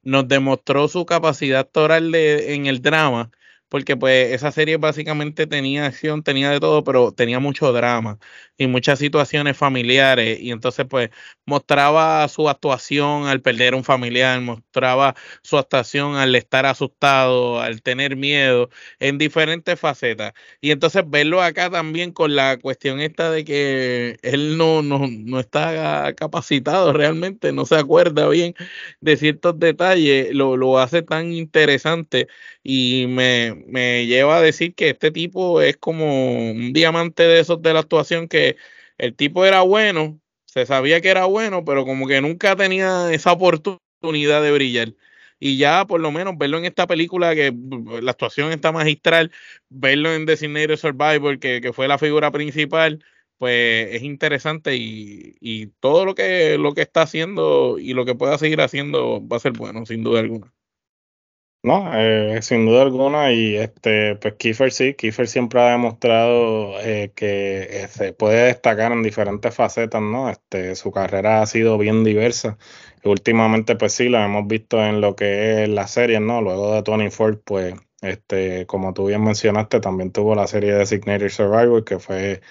nos 0.03 0.29
demostró 0.29 0.87
su 0.89 1.07
capacidad 1.07 1.61
actoral 1.61 2.13
de, 2.13 2.57
en 2.57 2.67
el 2.67 2.83
drama 2.83 3.31
porque 3.75 3.97
pues 3.97 4.33
esa 4.33 4.53
serie 4.53 4.77
básicamente 4.77 5.49
tenía 5.49 5.87
acción, 5.87 6.23
tenía 6.23 6.49
de 6.51 6.61
todo, 6.61 6.85
pero 6.85 7.11
tenía 7.11 7.41
mucho 7.41 7.73
drama 7.73 8.21
y 8.57 8.69
muchas 8.69 9.01
situaciones 9.01 9.57
familiares. 9.57 10.39
Y 10.41 10.53
entonces 10.53 10.87
pues 10.89 11.11
mostraba 11.45 12.29
su 12.29 12.49
actuación 12.49 13.27
al 13.27 13.41
perder 13.43 13.75
un 13.75 13.83
familiar, 13.83 14.41
mostraba 14.41 15.17
su 15.43 15.59
actuación 15.59 16.15
al 16.15 16.37
estar 16.37 16.67
asustado, 16.67 17.61
al 17.61 17.83
tener 17.83 18.15
miedo 18.15 18.71
en 19.01 19.19
diferentes 19.19 19.81
facetas. 19.81 20.35
Y 20.61 20.71
entonces 20.71 21.03
verlo 21.05 21.43
acá 21.43 21.69
también 21.69 22.13
con 22.13 22.37
la 22.37 22.59
cuestión 22.59 23.01
esta 23.01 23.33
de 23.33 23.45
que 23.45 24.19
él 24.23 24.57
no, 24.57 24.83
no, 24.83 25.09
no 25.09 25.41
está 25.41 26.15
capacitado 26.15 26.93
realmente, 26.93 27.53
no 27.53 27.67
se 27.67 27.75
acuerda 27.75 28.29
bien 28.29 28.55
de 29.01 29.17
ciertos 29.17 29.59
detalles, 29.59 30.33
lo, 30.33 30.57
lo 30.57 30.79
hace 30.79 31.03
tan 31.03 31.33
interesante 31.33 32.29
y 32.63 33.07
me, 33.09 33.64
me 33.67 34.07
lleva 34.07 34.39
a 34.39 34.43
decir 34.43 34.75
que 34.75 34.91
este 34.91 35.11
tipo 35.11 35.61
es 35.61 35.77
como 35.77 36.51
un 36.51 36.73
diamante 36.73 37.25
de 37.25 37.41
esos 37.41 37.63
de 37.63 37.73
la 37.73 37.81
actuación 37.81 38.29
que 38.29 38.57
el 38.99 39.15
tipo 39.17 39.45
era 39.45 39.63
bueno, 39.63 40.21
se 40.47 40.67
sabía 40.67 41.01
que 41.01 41.09
era 41.11 41.25
bueno, 41.27 41.65
pero 41.65 41.85
como 41.85 42.07
que 42.07 42.21
nunca 42.21 42.57
tenía 42.57 43.13
esa 43.13 43.33
oportunidad 43.33 44.43
de 44.43 44.53
brillar. 44.53 44.95
Y 45.41 45.59
ya 45.59 45.85
por 45.87 46.01
lo 46.01 46.13
menos 46.13 46.39
verlo 46.39 46.59
en 46.59 46.65
esta 46.65 46.87
película, 46.87 47.35
que 47.35 47.53
la 48.03 48.13
actuación 48.13 48.53
está 48.53 48.73
magistral, 48.73 49.33
verlo 49.69 50.15
en 50.15 50.27
Designated 50.27 50.77
Survivor, 50.77 51.39
que, 51.39 51.61
que 51.61 51.73
fue 51.73 51.89
la 51.89 51.99
figura 51.99 52.31
principal, 52.31 53.05
pues 53.39 53.95
es 53.95 54.03
interesante 54.03 54.77
y, 54.77 55.37
y, 55.41 55.67
todo 55.81 56.05
lo 56.05 56.15
que, 56.15 56.57
lo 56.59 56.73
que 56.73 56.83
está 56.83 57.03
haciendo 57.03 57.79
y 57.79 57.95
lo 57.95 58.05
que 58.05 58.15
pueda 58.15 58.39
seguir 58.39 58.61
haciendo 58.61 59.27
va 59.27 59.37
a 59.39 59.41
ser 59.41 59.53
bueno, 59.53 59.85
sin 59.87 60.03
duda 60.05 60.21
alguna. 60.21 60.54
No, 61.65 61.91
eh, 61.95 62.43
sin 62.43 62.67
duda 62.67 62.83
alguna, 62.83 63.33
y 63.33 63.57
este, 63.57 64.17
pues 64.17 64.35
Kiefer 64.35 64.71
sí, 64.71 64.93
Kiefer 64.93 65.27
siempre 65.27 65.63
ha 65.63 65.71
demostrado 65.71 66.79
eh, 66.81 67.11
que 67.17 67.85
eh, 67.85 67.89
se 67.89 68.13
puede 68.13 68.49
destacar 68.49 68.93
en 68.93 69.03
diferentes 69.03 69.55
facetas, 69.55 70.03
¿no? 70.03 70.29
Este, 70.29 70.75
su 70.75 70.93
carrera 70.93 71.41
ha 71.41 71.47
sido 71.47 71.79
bien 71.79 72.05
diversa. 72.05 72.59
últimamente, 73.03 73.77
pues 73.77 73.95
sí, 73.95 74.11
lo 74.11 74.19
hemos 74.19 74.47
visto 74.47 74.85
en 74.85 75.01
lo 75.01 75.17
que 75.17 75.63
es 75.63 75.71
la 75.71 75.87
serie, 75.87 76.21
¿no? 76.21 76.43
Luego 76.43 76.75
de 76.75 76.83
Tony 76.83 77.09
Ford, 77.11 77.39
pues, 77.43 77.75
este, 78.03 78.67
como 78.67 78.93
tú 78.93 79.07
bien 79.07 79.25
mencionaste, 79.25 79.81
también 79.81 80.13
tuvo 80.13 80.35
la 80.35 80.47
serie 80.47 80.73
de 80.73 80.81
Designated 80.81 81.31
Survivor, 81.31 81.83
que 81.83 81.99
fue 81.99 82.43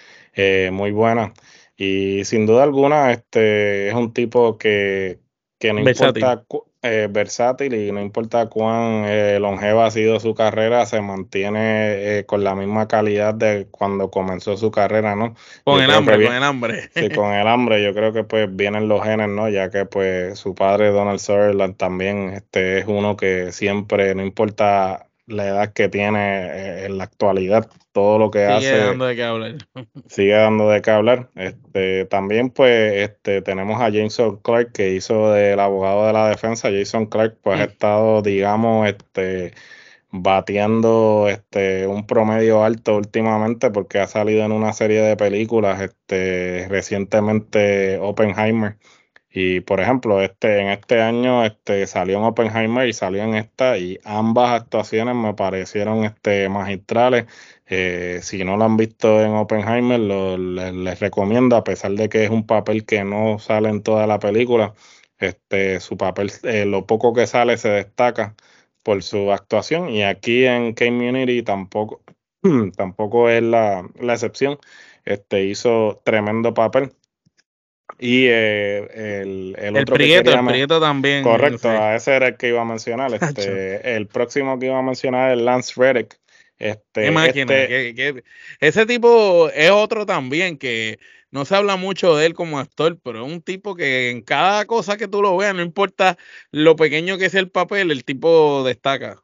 muy 0.72 0.92
buena. 0.92 1.34
Y 1.78 2.26
sin 2.26 2.48
duda 2.48 2.64
alguna, 2.64 3.12
este, 3.12 3.90
es 3.90 3.94
un 3.94 4.12
tipo 4.12 4.58
que, 4.58 5.20
que 5.60 5.72
no 5.72 5.88
importa 5.88 6.46
eh, 6.84 7.08
versátil 7.10 7.74
y 7.74 7.92
no 7.94 8.02
importa 8.02 8.50
cuán 8.50 9.06
eh, 9.06 9.40
longeva 9.40 9.86
ha 9.86 9.92
sido 9.92 10.20
su 10.20 10.36
carrera, 10.36 10.86
se 10.86 11.00
mantiene 11.02 12.20
eh, 12.20 12.26
con 12.26 12.44
la 12.44 12.56
misma 12.56 12.90
calidad 12.90 13.34
de 13.34 13.68
cuando 13.72 14.12
comenzó 14.12 14.58
su 14.58 14.70
carrera, 14.70 15.16
¿no? 15.16 15.34
Con 15.64 15.82
el 15.82 15.90
hambre, 15.92 16.26
con 16.26 16.36
el 16.36 16.44
hambre. 16.44 16.90
Sí, 16.94 17.10
con 17.10 17.34
el 17.34 17.48
hambre, 17.48 17.82
yo 17.82 17.94
creo 17.94 18.12
que 18.12 18.26
pues 18.26 18.54
vienen 18.54 18.90
los 18.90 19.02
genes, 19.02 19.30
¿no? 19.30 19.48
Ya 19.48 19.70
que 19.70 19.86
pues 19.86 20.38
su 20.38 20.56
padre 20.56 20.90
Donald 20.90 21.20
Sutherland 21.20 21.78
también 21.78 22.34
este, 22.34 22.80
es 22.80 22.86
uno 22.86 23.16
que 23.16 23.54
siempre, 23.54 24.14
no 24.14 24.22
importa 24.22 25.08
la 25.26 25.48
edad 25.48 25.74
que 25.74 25.90
tiene 25.90 26.46
eh, 26.46 26.86
en 26.86 26.98
la 26.98 27.06
actualidad, 27.06 27.70
todo 27.92 28.18
lo 28.18 28.32
que 28.32 28.46
hace. 28.46 28.68
Sigue 28.68 28.86
dando 28.86 29.06
de 29.06 29.16
qué 29.16 29.24
hablar. 29.24 29.56
sigue 30.08 30.34
dando 30.34 30.70
de 30.70 30.82
qué 30.82 30.92
hablar. 30.92 31.30
Este, 31.36 32.06
también, 32.06 32.50
pues, 32.50 32.94
este, 33.10 33.42
tenemos 33.42 33.82
a 33.82 33.92
Jason 33.92 34.38
Clark, 34.38 34.72
que 34.74 34.94
hizo 34.94 35.32
del 35.32 35.60
abogado 35.60 36.08
de 36.08 36.14
la 36.14 36.30
defensa. 36.30 36.70
Jason 36.72 37.06
Clark, 37.06 37.38
pues, 37.42 37.60
ha 37.60 37.64
estado, 37.66 38.22
digamos, 38.22 38.88
este 38.88 39.54
bateando 40.16 41.28
este 41.28 41.88
un 41.88 42.06
promedio 42.06 42.64
alto 42.64 42.98
últimamente 42.98 43.72
porque 43.72 43.98
ha 43.98 44.06
salido 44.06 44.46
en 44.46 44.52
una 44.52 44.72
serie 44.72 45.02
de 45.02 45.18
películas 45.18 45.82
este 45.82 46.68
recientemente 46.70 47.98
Oppenheimer 47.98 48.78
y 49.36 49.62
por 49.62 49.80
ejemplo, 49.82 50.22
este, 50.22 50.60
en 50.62 50.70
este 50.70 51.02
año 51.02 51.44
este, 51.44 51.88
salió 51.88 52.20
en 52.20 52.24
Oppenheimer 52.26 52.88
y 52.88 52.94
salió 52.94 53.24
en 53.24 53.34
esta, 53.34 53.78
y 53.80 54.00
ambas 54.04 54.52
actuaciones 54.52 55.16
me 55.16 55.34
parecieron 55.34 56.04
este, 56.06 56.50
magistrales. 56.50 57.26
Eh, 57.66 58.20
si 58.22 58.44
no 58.44 58.58
lo 58.58 58.66
han 58.66 58.78
visto 58.78 59.22
en 59.24 59.32
Oppenheimer, 59.32 60.00
les, 60.00 61.00
recomiendo, 61.00 61.56
a 61.56 61.64
pesar 61.64 61.94
de 61.94 62.10
que 62.10 62.24
es 62.26 62.30
un 62.30 62.46
papel 62.46 62.86
que 62.86 63.04
no 63.04 63.40
sale 63.40 63.70
en 63.70 63.82
toda 63.82 64.06
la 64.06 64.20
película, 64.20 64.76
este, 65.18 65.80
su 65.80 65.98
papel, 65.98 66.32
eh, 66.44 66.66
lo 66.66 66.86
poco 66.86 67.14
que 67.14 67.26
sale 67.26 67.58
se 67.58 67.70
destaca 67.70 68.36
por 68.84 69.02
su 69.04 69.32
actuación. 69.32 69.90
Y 69.90 70.04
aquí 70.04 70.46
en 70.46 70.74
K-Community 70.74 71.42
tampoco, 71.44 72.04
tampoco 72.78 73.30
es 73.30 73.42
la, 73.44 73.90
la 74.00 74.14
excepción. 74.14 74.60
Este, 75.06 75.46
hizo 75.46 76.02
tremendo 76.06 76.54
papel. 76.54 76.94
Y 78.00 78.26
eh, 78.28 79.22
el, 79.22 79.56
el, 79.58 79.78
otro 79.78 79.96
Prieto, 79.96 80.32
que 80.32 80.38
el 80.38 80.46
Prieto 80.46 80.80
también. 80.80 81.24
Correcto, 81.24 81.70
a 81.70 81.96
ese 81.96 82.16
era 82.16 82.28
el 82.28 82.38
que 82.38 82.50
iba 82.50 82.62
a 82.62 82.66
mencionar. 82.66 83.12
Este, 83.22 83.96
el 83.96 84.08
próximo 84.08 84.60
que 84.60 84.68
iba 84.68 84.80
a 84.80 84.82
mencionar 84.82 85.32
es 85.32 85.42
Lance 85.42 85.74
Reddick. 85.76 86.20
Este, 86.58 87.08
este 87.08 87.46
que, 87.46 88.24
ese 88.60 88.86
tipo 88.86 89.50
es 89.50 89.72
otro 89.72 90.06
también 90.06 90.58
que 90.58 91.00
no 91.32 91.46
se 91.46 91.56
habla 91.56 91.76
mucho 91.78 92.16
de 92.16 92.28
él 92.28 92.34
como 92.34 92.60
actor, 92.60 93.00
pero 93.04 93.26
es 93.26 93.32
un 93.32 93.42
tipo 93.42 93.76
que 93.76 94.12
en 94.12 94.22
cada 94.22 94.66
cosa 94.66 94.98
que 94.98 95.08
tú 95.08 95.22
lo 95.22 95.36
veas, 95.36 95.56
no 95.56 95.62
importa 95.62 96.18
lo 96.52 96.76
pequeño 96.76 97.18
que 97.18 97.30
sea 97.30 97.42
el 97.42 97.50
papel, 97.50 97.92
el 97.92 98.06
tipo 98.06 98.64
destaca. 98.64 99.24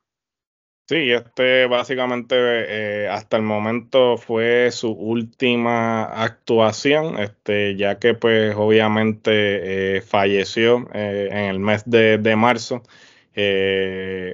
Sí, 0.89 1.11
este 1.11 1.67
básicamente 1.67 2.35
eh, 2.35 3.07
hasta 3.09 3.37
el 3.37 3.43
momento 3.43 4.17
fue 4.17 4.71
su 4.71 4.89
última 4.91 6.05
actuación, 6.05 7.19
este, 7.19 7.75
ya 7.75 7.99
que 7.99 8.15
pues 8.15 8.55
obviamente 8.55 9.97
eh, 9.97 10.01
falleció 10.01 10.89
eh, 10.95 11.29
en 11.31 11.45
el 11.45 11.59
mes 11.59 11.83
de, 11.85 12.35
marzo. 12.35 12.81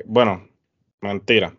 bueno, 0.06 0.48
mentira, 1.02 1.58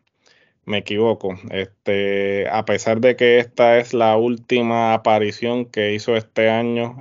me 0.64 0.78
equivoco. 0.78 1.38
Este, 1.50 2.48
a 2.48 2.64
pesar 2.64 3.00
de 3.00 3.16
que 3.16 3.38
esta 3.38 3.78
es 3.78 3.94
la 3.94 4.16
última 4.16 4.94
aparición 4.94 5.66
que 5.66 5.94
hizo 5.94 6.16
este 6.16 6.50
año, 6.50 6.98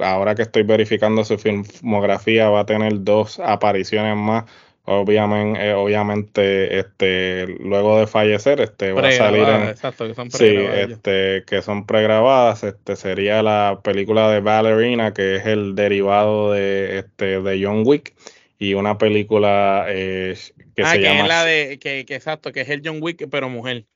ahora 0.00 0.34
que 0.34 0.42
estoy 0.42 0.64
verificando 0.64 1.24
su 1.24 1.38
filmografía 1.38 2.50
va 2.50 2.60
a 2.60 2.66
tener 2.66 3.04
dos 3.04 3.38
apariciones 3.40 4.16
más 4.16 4.44
obviamente, 4.84 5.68
eh, 5.68 5.74
obviamente 5.74 6.78
este, 6.78 7.46
luego 7.60 7.98
de 7.98 8.06
fallecer, 8.06 8.60
este, 8.60 8.92
va 8.92 9.08
a 9.08 9.12
salir 9.12 9.48
en, 9.48 9.62
exacto, 9.68 10.06
que 10.06 10.14
son 10.14 10.30
sí, 10.30 10.46
este, 10.46 11.44
que 11.46 11.62
son 11.62 11.86
pregrabadas, 11.86 12.64
este, 12.64 12.96
sería 12.96 13.42
la 13.42 13.80
película 13.82 14.30
de 14.30 14.40
Ballerina, 14.40 15.12
que 15.14 15.36
es 15.36 15.46
el 15.46 15.74
derivado 15.74 16.52
de, 16.52 16.98
este, 16.98 17.40
de 17.40 17.64
John 17.64 17.82
Wick, 17.84 18.14
y 18.58 18.74
una 18.74 18.98
película 18.98 19.86
eh, 19.88 20.36
que 20.74 20.82
ah, 20.82 20.92
se 20.92 20.98
que 20.98 21.04
llama... 21.04 21.22
Es 21.22 21.28
la 21.28 21.44
de, 21.44 21.78
que, 21.78 22.04
que, 22.04 22.14
exacto, 22.14 22.52
que 22.52 22.60
es 22.60 22.68
el 22.68 22.82
John 22.84 22.98
Wick, 23.00 23.28
pero 23.30 23.48
mujer. 23.48 23.86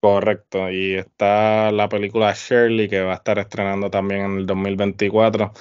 Correcto, 0.00 0.70
y 0.70 0.94
está 0.94 1.72
la 1.72 1.88
película 1.88 2.32
Shirley 2.32 2.88
que 2.88 3.00
va 3.00 3.12
a 3.12 3.16
estar 3.16 3.38
estrenando 3.38 3.90
también 3.90 4.20
en 4.20 4.38
el 4.38 4.46
2024. 4.46 5.52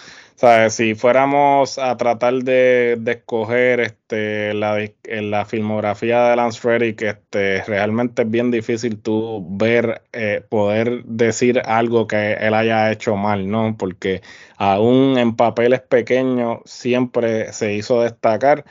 O 0.41 0.69
si 0.69 0.95
fuéramos 0.95 1.77
a 1.79 1.95
tratar 1.95 2.33
de, 2.43 2.99
escoger 3.07 3.79
este, 3.79 4.53
la, 4.53 4.77
la 5.05 5.45
filmografía 5.45 6.29
de 6.29 6.35
Lance 6.35 6.59
Reddick, 6.61 7.01
este, 7.03 7.63
realmente 7.63 8.23
es 8.23 8.29
bien 8.29 8.51
difícil 8.51 9.01
tú 9.01 9.45
ver, 9.51 10.01
eh, 10.11 10.43
poder 10.49 11.05
decir 11.05 11.61
algo 11.65 12.05
que 12.07 12.33
él 12.33 12.53
haya 12.53 12.91
hecho 12.91 13.15
mal, 13.15 13.49
¿no? 13.49 13.77
Porque 13.77 14.21
aún 14.57 15.17
en 15.17 15.37
papeles 15.37 15.79
pequeños 15.81 16.59
siempre 16.65 17.53
se 17.53 17.73
hizo 17.73 18.01
destacar 18.01 18.65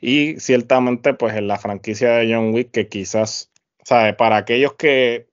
y 0.00 0.38
ciertamente 0.38 1.14
pues 1.14 1.34
en 1.34 1.48
la 1.48 1.58
franquicia 1.58 2.12
de 2.12 2.32
John 2.32 2.54
Wick 2.54 2.70
que 2.70 2.88
quizás 2.88 3.50
para 4.16 4.36
aquellos 4.36 4.74
que 4.74 5.29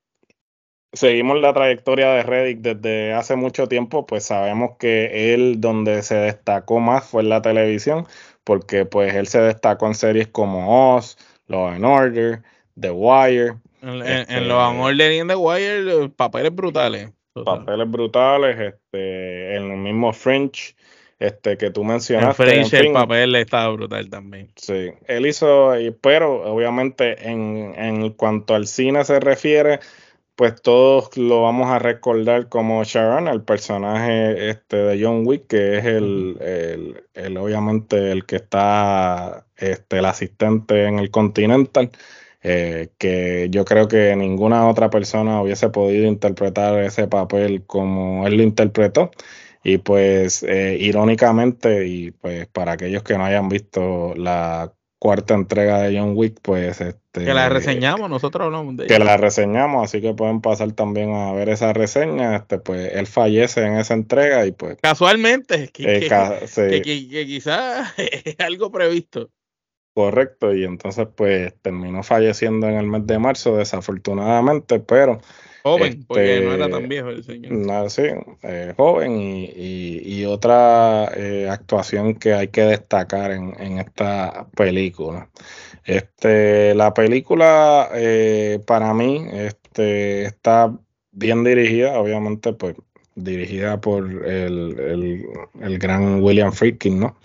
seguimos 0.94 1.40
la 1.40 1.54
trayectoria 1.54 2.10
de 2.14 2.24
Reddick 2.24 2.60
desde 2.60 3.14
hace 3.14 3.36
mucho 3.36 3.68
tiempo, 3.68 4.06
pues 4.06 4.26
sabemos 4.26 4.72
que 4.80 5.34
él 5.34 5.60
donde 5.60 6.02
se 6.04 6.16
destacó 6.16 6.80
más 6.80 7.06
fue 7.06 7.24
en 7.24 7.30
la 7.30 7.42
televisión, 7.42 8.06
porque 8.44 8.86
pues 8.86 9.14
él 9.16 9.28
se 9.28 9.42
destacó 9.42 9.88
en 9.88 9.96
series 9.96 10.28
como 10.28 10.96
Oz, 10.96 11.18
Law 11.48 11.68
and 11.68 11.86
Order, 11.86 12.42
The 12.80 12.92
Wire. 12.92 13.56
En, 13.82 14.02
este, 14.02 14.42
Law 14.42 14.70
and 14.70 14.80
Order 14.80 15.12
y 15.12 15.18
en 15.20 15.28
The 15.28 15.36
Wire, 15.36 16.10
papeles 16.16 16.54
brutales. 16.54 17.12
Papeles 17.46 17.90
brutales, 17.90 18.60
este, 18.60 19.56
en 19.56 19.72
el 19.72 19.78
mismo 19.78 20.12
French 20.12 20.76
este 21.20 21.58
que 21.58 21.72
tú 21.72 21.84
mencionaste. 21.84 22.62
En 22.62 22.86
el 22.86 22.94
papel 22.94 23.36
estaba 23.36 23.70
brutal 23.70 24.10
también. 24.10 24.52
Sí, 24.56 24.92
él 25.08 25.26
hizo, 25.26 25.72
pero 26.02 26.44
obviamente 26.52 27.28
en, 27.28 27.74
en 27.76 28.12
cuanto 28.12 28.54
al 28.54 28.68
cine 28.68 29.04
se 29.04 29.20
refiere, 29.20 29.80
pues 30.38 30.62
todos 30.62 31.18
lo 31.18 31.42
vamos 31.44 31.68
a 31.70 31.80
recordar 31.80 32.50
como 32.50 32.84
Sharon, 32.86 33.28
el 33.28 33.44
personaje 33.44 34.50
este 34.50 34.78
de 34.78 35.04
John 35.04 35.24
Wick, 35.28 35.48
que 35.48 35.78
es 35.80 35.86
el, 35.86 36.38
el, 36.42 37.06
el 37.16 37.38
obviamente 37.38 38.12
el 38.12 38.26
que 38.26 38.38
está, 38.38 39.48
este, 39.58 40.00
el 40.00 40.06
asistente 40.06 40.86
en 40.86 41.00
el 41.00 41.12
Continental. 41.12 41.92
eh, 42.44 42.92
que 43.00 43.50
yo 43.52 43.66
creo 43.66 43.88
que 43.90 44.16
ninguna 44.16 44.70
otra 44.70 44.90
persona 44.92 45.42
hubiese 45.42 45.70
podido 45.70 46.08
interpretar 46.08 46.80
ese 46.84 47.08
papel 47.08 47.66
como 47.66 48.28
él 48.28 48.38
lo 48.38 48.44
interpretó. 48.44 49.12
Y 49.64 49.80
pues 49.80 50.44
eh, 50.44 50.78
irónicamente, 50.80 51.88
y 51.88 52.12
pues 52.12 52.48
para 52.48 52.74
aquellos 52.74 53.04
que 53.04 53.18
no 53.18 53.26
hayan 53.26 53.50
visto 53.50 54.14
la 54.16 54.74
cuarta 55.00 55.36
entrega 55.36 55.82
de 55.82 55.98
John 55.98 56.14
Wick, 56.16 56.40
pues 56.42 56.82
este, 56.82 57.26
que 57.26 57.34
la 57.34 57.50
reseñamos, 57.50 58.10
nosotros 58.10 58.46
hablamos 58.46 58.78
de 58.78 58.88
que 58.88 59.00
la 59.00 59.18
reseñamos, 59.18 59.84
así 59.84 60.02
que 60.02 60.14
pueden 60.14 60.42
pasar 60.42 60.72
también 60.72 61.14
a 61.14 61.32
ver 61.34 61.50
esa 61.50 61.74
reseña, 61.74 62.36
este 62.38 62.58
pues 62.58 62.92
él 62.94 63.06
fallece 63.06 63.64
en 63.64 63.76
esa 63.76 63.94
entrega 63.94 64.46
y 64.46 64.52
pues 64.52 64.78
casualmente 64.82 65.70
que, 65.70 65.98
eh, 65.98 66.00
quizás 67.26 67.94
es 67.98 68.40
algo 68.40 68.72
previsto. 68.72 69.30
Correcto, 69.94 70.54
y 70.54 70.64
entonces 70.64 71.08
pues 71.16 71.54
terminó 71.62 72.04
falleciendo 72.04 72.68
en 72.68 72.76
el 72.76 72.86
mes 72.86 73.06
de 73.08 73.20
marzo, 73.20 73.58
desafortunadamente, 73.58 74.80
pero... 74.80 75.22
Joven, 75.68 76.06
porque 76.08 76.42
no 76.42 76.54
era 76.54 76.70
tan 76.70 76.84
este, 76.84 76.88
viejo 76.88 77.10
el 77.10 77.24
señor. 77.24 77.90
sí, 77.90 78.04
eh, 78.44 78.74
joven 78.78 79.18
y, 79.20 80.26
otra 80.26 81.12
eh, 81.16 81.48
actuación 81.50 82.16
que 82.16 82.34
hay 82.34 82.50
que 82.50 82.62
destacar 82.62 83.32
en, 83.32 83.80
esta 83.80 84.48
película. 84.56 85.30
Este, 85.86 86.76
la 86.76 86.94
película 86.94 87.90
eh, 87.94 88.60
para 88.66 88.94
mí 88.94 89.26
este, 89.32 90.24
está 90.24 90.78
bien 91.12 91.44
dirigida, 91.44 92.00
obviamente 92.00 92.54
pues 92.54 92.76
dirigida 93.16 93.80
por 93.82 94.06
el, 94.06 94.80
el, 94.80 95.26
el 95.62 95.80
gran 95.80 96.22
William 96.22 96.52
Friedkin, 96.52 97.00
¿no? 97.00 97.18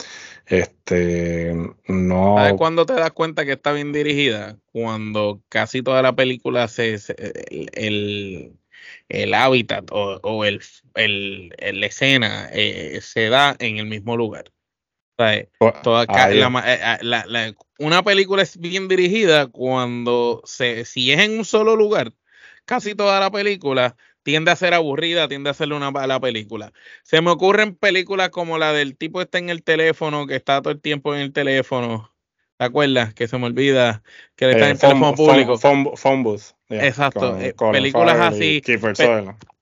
Este, 0.52 1.54
no. 1.88 2.34
¿Sabes 2.36 2.52
cuándo 2.58 2.84
te 2.84 2.92
das 2.92 3.12
cuenta 3.12 3.46
que 3.46 3.52
está 3.52 3.72
bien 3.72 3.90
dirigida? 3.90 4.58
Cuando 4.70 5.42
casi 5.48 5.80
toda 5.80 6.02
la 6.02 6.14
película 6.14 6.68
se, 6.68 6.98
el, 7.72 8.52
el, 9.08 9.32
hábitat 9.32 9.86
o, 9.90 10.44
el, 10.44 10.60
el, 10.94 11.54
la 11.58 11.86
escena 11.86 12.50
eh, 12.52 13.00
se 13.00 13.30
da 13.30 13.56
en 13.60 13.78
el 13.78 13.86
mismo 13.86 14.14
lugar. 14.14 14.52
Toda, 15.82 16.06
una 17.78 18.02
película 18.02 18.42
es 18.42 18.58
bien 18.58 18.88
dirigida 18.88 19.46
cuando 19.46 20.42
se, 20.44 20.84
si 20.84 21.12
es 21.12 21.20
en 21.20 21.38
un 21.38 21.46
solo 21.46 21.76
lugar, 21.76 22.12
casi 22.66 22.94
toda 22.94 23.20
la 23.20 23.30
película 23.30 23.96
tiende 24.22 24.50
a 24.50 24.56
ser 24.56 24.74
aburrida, 24.74 25.28
tiende 25.28 25.50
a 25.50 25.54
ser 25.54 25.72
una 25.72 25.90
mala 25.90 26.20
película. 26.20 26.72
Se 27.02 27.20
me 27.20 27.30
ocurren 27.30 27.74
películas 27.74 28.30
como 28.30 28.58
la 28.58 28.72
del 28.72 28.96
tipo 28.96 29.20
está 29.20 29.38
en 29.38 29.50
el 29.50 29.62
teléfono, 29.62 30.26
que 30.26 30.36
está 30.36 30.62
todo 30.62 30.72
el 30.72 30.80
tiempo 30.80 31.14
en 31.14 31.20
el 31.20 31.32
teléfono. 31.32 32.12
¿Te 32.56 32.64
acuerdas? 32.64 33.14
Que 33.14 33.26
se 33.26 33.38
me 33.38 33.46
olvida 33.46 34.02
que 34.36 34.50
está 34.50 34.66
en 34.66 34.70
el 34.70 34.76
eh, 34.76 34.80
teléfono 34.80 35.14
público. 35.14 35.58
Exacto. 36.68 37.38
Eh, 37.40 37.54
películas 37.72 38.18
así. 38.18 38.60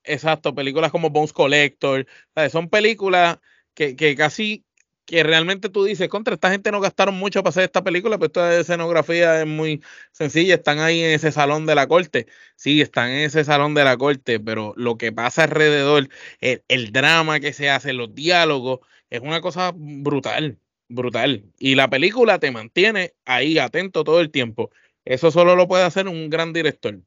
exacto. 0.04 0.54
Películas 0.54 0.90
como 0.90 1.10
Bones 1.10 1.32
Collector. 1.32 2.06
Son 2.50 2.68
películas 2.68 3.38
que, 3.74 3.96
que 3.96 4.14
casi 4.16 4.64
que 5.10 5.24
realmente 5.24 5.68
tú 5.68 5.82
dices, 5.84 6.08
contra 6.08 6.34
esta 6.34 6.52
gente 6.52 6.70
no 6.70 6.80
gastaron 6.80 7.16
mucho 7.16 7.42
para 7.42 7.50
hacer 7.50 7.64
esta 7.64 7.82
película, 7.82 8.16
pero 8.16 8.26
esta 8.26 8.60
escenografía 8.60 9.40
es 9.40 9.46
muy 9.46 9.82
sencilla, 10.12 10.54
están 10.54 10.78
ahí 10.78 11.02
en 11.02 11.10
ese 11.10 11.32
salón 11.32 11.66
de 11.66 11.74
la 11.74 11.88
corte, 11.88 12.28
sí, 12.54 12.80
están 12.80 13.10
en 13.10 13.24
ese 13.24 13.42
salón 13.42 13.74
de 13.74 13.82
la 13.82 13.96
corte, 13.96 14.38
pero 14.38 14.72
lo 14.76 14.98
que 14.98 15.10
pasa 15.10 15.44
alrededor, 15.44 16.08
el, 16.40 16.92
drama 16.92 17.40
que 17.40 17.52
se 17.52 17.70
hace, 17.70 17.92
los 17.92 18.14
diálogos, 18.14 18.80
es 19.10 19.20
una 19.20 19.40
cosa 19.40 19.72
brutal, 19.74 20.60
brutal. 20.88 21.44
Y 21.58 21.74
la 21.74 21.90
película 21.90 22.38
te 22.38 22.52
mantiene 22.52 23.14
ahí 23.24 23.58
atento 23.58 24.04
todo 24.04 24.20
el 24.20 24.30
tiempo. 24.30 24.70
Eso 25.04 25.32
solo 25.32 25.56
lo 25.56 25.66
puede 25.66 25.84
hacer 25.84 26.06
un 26.06 26.30
gran 26.30 26.52
director. 26.52 27.00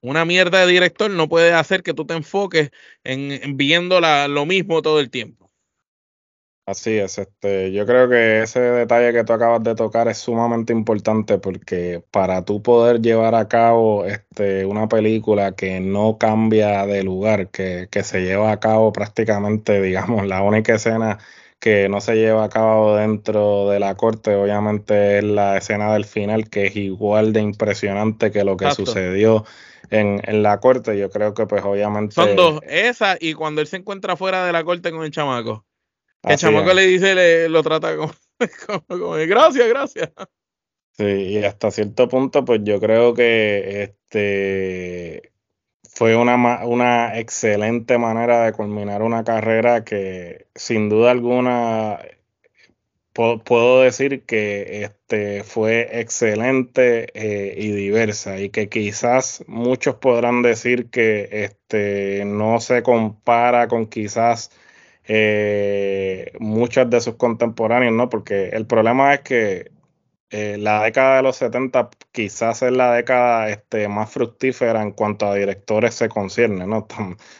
Una 0.00 0.24
mierda 0.24 0.60
de 0.60 0.72
director 0.72 1.10
no 1.10 1.28
puede 1.28 1.52
hacer 1.52 1.82
que 1.82 1.94
tú 1.94 2.06
te 2.06 2.14
enfoques 2.14 2.70
en, 3.04 3.56
viendo 3.58 4.00
lo 4.00 4.46
mismo 4.46 4.82
todo 4.82 5.00
el 5.00 5.10
tiempo. 5.10 5.51
Así 6.64 6.96
es, 6.96 7.18
este, 7.18 7.72
yo 7.72 7.84
creo 7.86 8.08
que 8.08 8.42
ese 8.42 8.60
detalle 8.60 9.12
que 9.12 9.24
tú 9.24 9.32
acabas 9.32 9.64
de 9.64 9.74
tocar 9.74 10.06
es 10.06 10.18
sumamente 10.18 10.72
importante 10.72 11.38
porque 11.38 12.04
para 12.12 12.44
tú 12.44 12.62
poder 12.62 13.00
llevar 13.02 13.34
a 13.34 13.48
cabo 13.48 14.06
este, 14.06 14.64
una 14.64 14.86
película 14.88 15.56
que 15.56 15.80
no 15.80 16.18
cambia 16.18 16.86
de 16.86 17.02
lugar, 17.02 17.48
que, 17.50 17.88
que 17.90 18.04
se 18.04 18.20
lleva 18.20 18.52
a 18.52 18.60
cabo 18.60 18.92
prácticamente, 18.92 19.82
digamos, 19.82 20.24
la 20.28 20.42
única 20.42 20.76
escena 20.76 21.18
que 21.58 21.88
no 21.88 22.00
se 22.00 22.14
lleva 22.14 22.44
a 22.44 22.48
cabo 22.48 22.94
dentro 22.94 23.68
de 23.68 23.80
la 23.80 23.96
corte, 23.96 24.36
obviamente 24.36 25.18
es 25.18 25.24
la 25.24 25.56
escena 25.56 25.92
del 25.92 26.04
final, 26.04 26.48
que 26.48 26.66
es 26.66 26.76
igual 26.76 27.32
de 27.32 27.40
impresionante 27.40 28.30
que 28.30 28.44
lo 28.44 28.56
que 28.56 28.70
sucedió 28.72 29.44
en, 29.90 30.20
en, 30.24 30.44
la 30.44 30.60
corte. 30.60 30.96
Yo 30.98 31.10
creo 31.10 31.34
que 31.34 31.46
pues 31.46 31.64
obviamente... 31.64 32.14
Son 32.14 32.36
dos, 32.36 32.60
esa 32.68 33.16
y 33.18 33.34
cuando 33.34 33.60
él 33.60 33.66
se 33.66 33.78
encuentra 33.78 34.16
fuera 34.16 34.46
de 34.46 34.52
la 34.52 34.62
corte 34.64 34.92
con 34.92 35.04
el 35.04 35.10
chamaco. 35.10 35.64
El 36.22 36.36
chamaco 36.36 36.72
le 36.72 36.86
dice, 36.86 37.14
le, 37.14 37.48
lo 37.48 37.62
trata 37.62 37.96
como, 38.66 38.84
como, 38.86 39.12
gracias, 39.12 39.68
gracias. 39.68 40.10
Sí, 40.92 41.04
y 41.04 41.44
hasta 41.44 41.70
cierto 41.70 42.08
punto, 42.08 42.44
pues 42.44 42.60
yo 42.64 42.78
creo 42.80 43.14
que 43.14 43.82
este 43.82 45.32
fue 45.94 46.16
una, 46.16 46.64
una 46.64 47.18
excelente 47.18 47.98
manera 47.98 48.44
de 48.44 48.52
culminar 48.52 49.02
una 49.02 49.24
carrera 49.24 49.84
que 49.84 50.46
sin 50.54 50.88
duda 50.88 51.10
alguna 51.10 51.98
puedo, 53.12 53.82
decir 53.82 54.24
que 54.24 54.84
este 54.84 55.44
fue 55.44 56.00
excelente 56.00 57.08
eh, 57.14 57.54
y 57.58 57.70
diversa 57.72 58.38
y 58.40 58.50
que 58.50 58.68
quizás 58.68 59.44
muchos 59.46 59.96
podrán 59.96 60.42
decir 60.42 60.88
que 60.90 61.28
este 61.44 62.24
no 62.24 62.60
se 62.60 62.82
compara 62.82 63.68
con 63.68 63.86
quizás 63.86 64.50
eh, 65.04 66.32
muchos 66.38 66.88
de 66.88 67.00
sus 67.00 67.16
contemporáneos, 67.16 67.92
¿no? 67.92 68.08
Porque 68.08 68.50
el 68.50 68.66
problema 68.66 69.14
es 69.14 69.20
que 69.20 69.70
eh, 70.30 70.56
la 70.58 70.82
década 70.82 71.16
de 71.16 71.22
los 71.22 71.36
70 71.36 71.90
quizás 72.12 72.62
es 72.62 72.72
la 72.72 72.94
década 72.94 73.50
este, 73.50 73.88
más 73.88 74.10
fructífera 74.10 74.80
en 74.82 74.92
cuanto 74.92 75.26
a 75.26 75.34
directores 75.34 75.94
se 75.94 76.08
concierne, 76.08 76.66
¿no? 76.66 76.86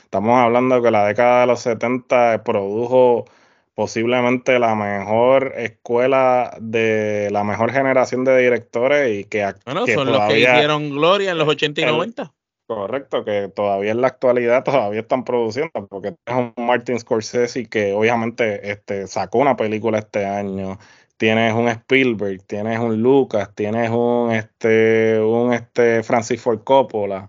Estamos 0.04 0.38
hablando 0.38 0.82
que 0.82 0.90
la 0.90 1.06
década 1.06 1.42
de 1.42 1.46
los 1.46 1.60
70 1.60 2.42
produjo 2.44 3.24
posiblemente 3.74 4.58
la 4.58 4.74
mejor 4.74 5.54
escuela 5.56 6.54
de 6.60 7.30
la 7.30 7.44
mejor 7.44 7.72
generación 7.72 8.24
de 8.24 8.38
directores 8.38 9.20
y 9.20 9.24
que, 9.24 9.54
bueno, 9.64 9.86
son 9.86 10.12
los 10.12 10.28
que 10.28 10.40
hicieron 10.40 10.90
gloria 10.90 11.30
en 11.30 11.38
los 11.38 11.48
80 11.48 11.80
y 11.80 11.84
90 11.86 12.32
Correcto, 12.74 13.24
que 13.24 13.48
todavía 13.48 13.92
en 13.92 14.00
la 14.00 14.08
actualidad 14.08 14.64
todavía 14.64 15.00
están 15.00 15.24
produciendo, 15.24 15.86
porque 15.88 16.08
es 16.08 16.34
un 16.34 16.52
Martin 16.56 16.98
Scorsese 16.98 17.66
que 17.66 17.92
obviamente 17.92 18.70
este, 18.70 19.06
sacó 19.06 19.38
una 19.38 19.56
película 19.56 19.98
este 19.98 20.24
año, 20.24 20.78
tienes 21.16 21.54
un 21.54 21.68
Spielberg, 21.68 22.42
tienes 22.44 22.78
un 22.78 23.02
Lucas, 23.02 23.54
tienes 23.54 23.90
un 23.90 24.32
este, 24.32 25.20
un 25.20 25.52
este 25.52 26.02
Francis 26.02 26.40
Ford 26.40 26.64
Coppola, 26.64 27.28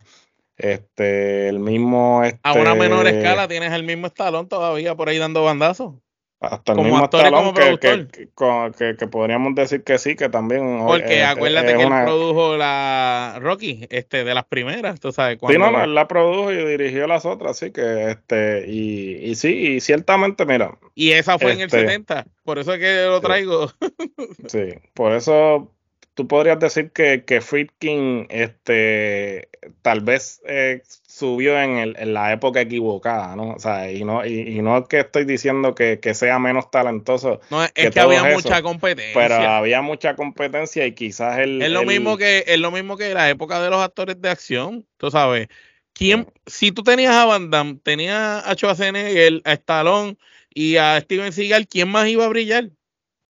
este, 0.57 1.49
el 1.49 1.59
mismo 1.59 2.21
a 2.43 2.53
una 2.53 2.75
menor 2.75 3.07
este 3.07 3.19
escala 3.19 3.47
tienes 3.47 3.71
el 3.73 3.83
mismo 3.83 4.07
estalón 4.07 4.47
todavía 4.47 4.95
por 4.95 5.09
ahí 5.09 5.17
dando 5.17 5.43
bandazos. 5.43 5.95
Hasta 6.43 6.73
el 6.73 6.79
mismo 6.79 7.09
talón 7.09 7.53
que, 7.53 8.97
que, 8.97 9.07
podríamos 9.07 9.55
decir 9.55 9.81
que 9.83 9.97
sí, 9.97 10.17
que 10.17 10.27
también. 10.27 10.83
Porque 10.85 11.23
acuérdate 11.23 11.77
que 11.77 11.83
él 11.83 11.89
produjo 12.03 12.57
la 12.57 13.37
Rocky, 13.39 13.87
este, 13.89 14.25
de 14.25 14.33
las 14.33 14.43
primeras, 14.43 14.99
tú 14.99 15.13
sabes. 15.13 15.39
Sí, 15.47 15.57
no, 15.57 15.81
él 15.81 15.95
la 15.95 16.09
produjo 16.09 16.51
y 16.51 16.57
dirigió 16.65 17.07
las 17.07 17.25
otras, 17.25 17.51
así 17.51 17.71
que, 17.71 18.11
este, 18.11 18.65
y, 18.67 19.29
y 19.29 19.35
sí, 19.35 19.75
y 19.75 19.79
ciertamente, 19.79 20.45
mira. 20.45 20.77
Y 20.95 21.11
esa 21.11 21.39
fue 21.39 21.53
en 21.53 21.61
el 21.61 21.69
70, 21.69 22.19
este, 22.19 22.31
por 22.43 22.59
eso 22.59 22.73
es 22.73 22.79
que 22.79 23.05
lo 23.05 23.21
traigo. 23.21 23.71
Sí, 24.47 24.73
por 24.93 25.13
eso 25.13 25.72
tú 26.13 26.27
podrías 26.27 26.59
decir 26.59 26.91
que, 26.91 27.23
que 27.25 27.41
Friedkin, 27.41 28.27
este, 28.29 29.49
tal 29.81 30.01
vez 30.01 30.41
eh, 30.47 30.81
subió 31.07 31.59
en, 31.59 31.77
el, 31.77 31.95
en, 31.97 32.13
la 32.13 32.31
época 32.31 32.61
equivocada, 32.61 33.35
¿no? 33.35 33.51
O 33.53 33.59
sea, 33.59 33.91
y 33.91 34.03
no, 34.03 34.25
y, 34.25 34.61
no 34.61 34.77
es 34.77 34.87
que 34.87 34.99
estoy 34.99 35.25
diciendo 35.25 35.73
que, 35.73 35.99
sea 36.13 36.37
menos 36.39 36.69
talentoso. 36.69 37.41
No, 37.49 37.63
es 37.63 37.71
que, 37.91 37.99
había 37.99 38.23
mucha 38.23 38.61
competencia. 38.61 39.13
Pero 39.13 39.35
había 39.35 39.81
mucha 39.81 40.15
competencia 40.15 40.85
y 40.85 40.93
quizás 40.93 41.39
el. 41.39 41.61
Es 41.61 41.71
lo 41.71 41.83
mismo 41.83 42.17
que, 42.17 42.43
es 42.47 42.59
lo 42.59 42.71
mismo 42.71 42.97
que 42.97 43.13
la 43.13 43.29
época 43.29 43.61
de 43.61 43.69
los 43.69 43.81
actores 43.81 44.21
de 44.21 44.29
acción, 44.29 44.85
tú 44.97 45.09
sabes. 45.09 45.47
¿Quién, 45.93 46.27
si 46.47 46.71
tú 46.71 46.81
tenías 46.81 47.13
a 47.15 47.25
Van 47.25 47.51
Damme, 47.51 47.79
tenías 47.83 48.43
a 48.45 48.53
Schwarzenegger, 48.55 49.41
a 49.45 49.53
Stallone 49.53 50.17
y 50.53 50.77
a 50.77 50.99
Steven 50.99 51.31
Seagal, 51.31 51.67
¿quién 51.67 51.89
más 51.89 52.07
iba 52.07 52.25
a 52.25 52.29
brillar? 52.29 52.69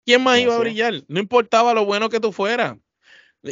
¿Quién 0.09 0.23
más 0.23 0.39
iba 0.39 0.55
a 0.55 0.59
brillar? 0.59 1.03
No 1.07 1.19
importaba 1.19 1.71
lo 1.75 1.85
bueno 1.85 2.09
que 2.09 2.19
tú 2.19 2.31
fueras. 2.31 2.75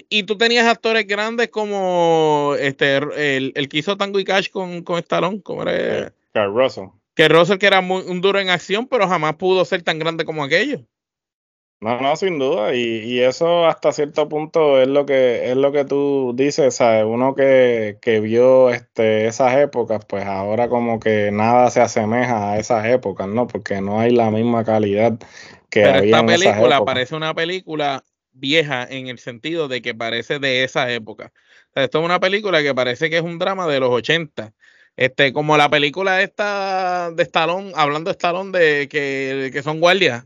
Y 0.09 0.23
tú 0.23 0.39
tenías 0.39 0.65
actores 0.65 1.05
grandes 1.05 1.49
como 1.49 2.55
este 2.59 2.97
el, 2.97 3.51
el 3.53 3.69
que 3.69 3.77
hizo 3.77 3.95
Tango 3.95 4.19
y 4.19 4.23
Cash 4.23 4.49
con, 4.49 4.81
con 4.81 4.97
Stallone, 4.97 5.39
como 5.43 5.61
era 5.61 6.11
Carl 6.33 6.55
Russell. 6.55 6.85
Que 7.13 7.29
Russell 7.29 7.59
que 7.59 7.67
era 7.67 7.81
muy, 7.81 8.01
un 8.07 8.21
duro 8.21 8.39
en 8.39 8.49
acción, 8.49 8.87
pero 8.87 9.07
jamás 9.07 9.35
pudo 9.35 9.63
ser 9.65 9.83
tan 9.83 9.99
grande 9.99 10.25
como 10.25 10.43
aquello. 10.43 10.83
No, 11.79 12.01
no, 12.01 12.15
sin 12.15 12.39
duda, 12.39 12.73
y, 12.73 13.19
eso 13.19 13.67
hasta 13.67 13.91
cierto 13.91 14.27
punto 14.27 14.81
es 14.81 14.87
lo 14.87 15.05
que 15.05 15.51
es 15.51 15.55
lo 15.55 15.71
que 15.71 15.85
tú 15.85 16.33
dices, 16.35 16.75
¿sabes? 16.75 17.05
Uno 17.05 17.35
que, 17.35 17.99
que 18.01 18.19
vio 18.19 18.71
este, 18.71 19.27
esas 19.27 19.55
épocas, 19.57 20.03
pues 20.05 20.25
ahora 20.25 20.69
como 20.69 20.99
que 20.99 21.29
nada 21.31 21.69
se 21.69 21.79
asemeja 21.79 22.53
a 22.53 22.57
esas 22.57 22.83
épocas, 22.87 23.27
¿no? 23.27 23.45
Porque 23.45 23.79
no 23.79 23.99
hay 23.99 24.11
la 24.11 24.31
misma 24.31 24.65
calidad 24.65 25.19
que 25.69 25.81
Pero 25.81 25.97
había 25.99 26.17
esta 26.17 26.25
película 26.25 26.83
parece 26.83 27.15
una 27.15 27.35
película 27.35 28.03
vieja 28.31 28.83
en 28.89 29.07
el 29.07 29.19
sentido 29.19 29.67
de 29.67 29.83
que 29.83 29.93
parece 29.93 30.39
de 30.39 30.63
esa 30.63 30.91
época. 30.91 31.31
O 31.69 31.73
sea, 31.75 31.83
esto 31.83 31.99
es 31.99 32.05
una 32.05 32.19
película 32.19 32.63
que 32.63 32.73
parece 32.73 33.11
que 33.11 33.17
es 33.17 33.23
un 33.23 33.37
drama 33.37 33.67
de 33.67 33.79
los 33.79 33.91
80. 33.91 34.51
Este, 34.95 35.31
como 35.31 35.57
la 35.57 35.69
película 35.69 36.23
esta 36.23 37.11
de 37.11 37.21
Stallone, 37.21 37.71
hablando 37.75 38.09
de 38.09 38.13
Stallone 38.13 38.57
de 38.57 38.87
que, 38.89 39.51
que 39.53 39.61
son 39.61 39.79
guardias 39.79 40.25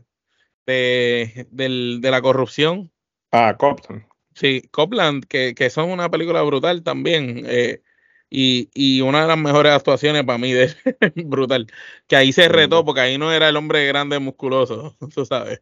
de, 0.66 1.46
de 1.50 2.10
la 2.10 2.22
corrupción. 2.22 2.90
Ah, 3.30 3.56
Copland. 3.58 4.04
Sí, 4.34 4.62
Copland, 4.70 5.24
que, 5.26 5.54
que 5.54 5.70
son 5.70 5.90
una 5.90 6.10
película 6.10 6.42
brutal 6.42 6.82
también. 6.82 7.44
Eh, 7.46 7.82
y, 8.30 8.70
y, 8.74 9.02
una 9.02 9.22
de 9.22 9.28
las 9.28 9.36
mejores 9.38 9.72
actuaciones 9.72 10.24
para 10.24 10.38
mí, 10.38 10.52
de, 10.52 10.72
brutal. 11.26 11.66
Que 12.06 12.16
ahí 12.16 12.32
se 12.32 12.48
retó, 12.48 12.84
porque 12.84 13.02
ahí 13.02 13.18
no 13.18 13.32
era 13.32 13.48
el 13.48 13.56
hombre 13.56 13.86
grande 13.86 14.18
musculoso, 14.18 14.96
tú 15.14 15.26
sabes. 15.26 15.60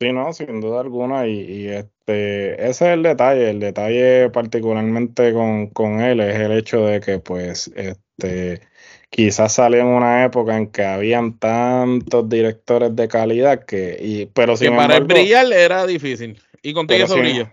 Sí, 0.00 0.12
no, 0.12 0.32
sin 0.32 0.60
duda 0.60 0.80
alguna. 0.80 1.26
Y, 1.26 1.40
y, 1.40 1.68
este, 1.68 2.54
ese 2.54 2.86
es 2.86 2.94
el 2.94 3.02
detalle. 3.02 3.50
El 3.50 3.58
detalle 3.58 4.30
particularmente 4.30 5.32
con, 5.32 5.68
con 5.70 6.00
él 6.00 6.20
es 6.20 6.36
el 6.36 6.52
hecho 6.52 6.86
de 6.86 7.00
que, 7.00 7.18
pues, 7.18 7.72
este 7.74 8.62
quizás 9.10 9.54
salió 9.54 9.80
en 9.80 9.86
una 9.86 10.24
época 10.24 10.56
en 10.56 10.68
que 10.68 10.84
habían 10.84 11.38
tantos 11.38 12.28
directores 12.28 12.94
de 12.94 13.08
calidad 13.08 13.64
que, 13.64 13.96
y, 14.00 14.26
pero 14.26 14.56
sin 14.56 14.70
que 14.70 14.76
para 14.76 14.96
el 14.96 15.04
brillar 15.04 15.52
era 15.52 15.86
difícil. 15.86 16.40
Y 16.62 16.72
con 16.72 16.86
todo 16.86 16.98
eso 16.98 17.16
brilló. 17.16 17.52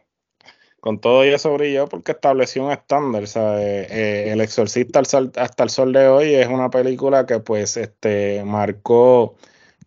Con 0.80 1.00
todo 1.00 1.24
eso 1.24 1.54
brilló 1.54 1.88
porque 1.88 2.12
estableció 2.12 2.66
un 2.66 2.72
estándar. 2.72 3.24
Eh, 3.36 4.30
el 4.32 4.40
Exorcista 4.42 5.00
hasta 5.00 5.64
el 5.64 5.70
sol 5.70 5.94
de 5.94 6.08
hoy 6.08 6.36
es 6.36 6.48
una 6.48 6.70
película 6.70 7.26
que 7.26 7.40
pues 7.40 7.76
este 7.78 8.44
marcó 8.46 9.36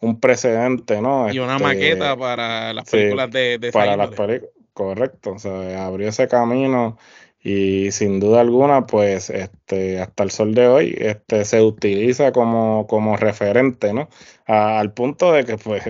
un 0.00 0.18
precedente, 0.18 1.00
¿no? 1.00 1.32
Y 1.32 1.38
una 1.38 1.56
este, 1.56 1.64
maqueta 1.64 2.16
para 2.16 2.72
las 2.72 2.90
películas 2.90 3.30
de, 3.30 3.58
de 3.58 3.70
Para 3.70 3.96
las 3.96 4.10
películas, 4.10 4.50
correcto. 4.72 5.32
O 5.32 5.38
sea, 5.38 5.86
abrió 5.86 6.08
ese 6.08 6.26
camino 6.26 6.98
y 7.42 7.92
sin 7.92 8.20
duda 8.20 8.40
alguna, 8.40 8.86
pues 8.86 9.30
este, 9.30 10.00
hasta 10.00 10.22
el 10.24 10.30
sol 10.30 10.54
de 10.54 10.66
hoy 10.68 10.94
este, 10.98 11.44
se 11.44 11.62
utiliza 11.62 12.32
como, 12.32 12.86
como 12.86 13.16
referente, 13.16 13.92
¿no? 13.92 14.08
al 14.46 14.92
punto 14.92 15.32
de 15.32 15.44
que 15.44 15.56
pues 15.56 15.84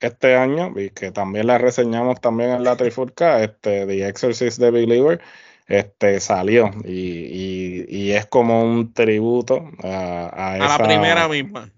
este 0.00 0.36
año, 0.36 0.72
y 0.76 0.90
que 0.90 1.10
también 1.12 1.46
la 1.46 1.58
reseñamos 1.58 2.20
también 2.20 2.50
en 2.50 2.64
la 2.64 2.76
Trifurca, 2.76 3.42
este, 3.42 3.86
The 3.86 4.08
Exorcist 4.08 4.58
the 4.58 4.70
Believer, 4.70 5.20
este, 5.66 6.20
salió 6.20 6.70
y, 6.84 7.86
y, 7.88 8.12
es 8.12 8.26
como 8.26 8.62
un 8.62 8.92
tributo 8.92 9.70
a, 9.82 10.54
a, 10.54 10.58
la 10.58 10.78
primera 10.78 11.26
misma. 11.26 11.70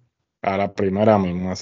A 0.43 0.57
la 0.57 0.73
primera 0.73 1.19
misma. 1.19 1.55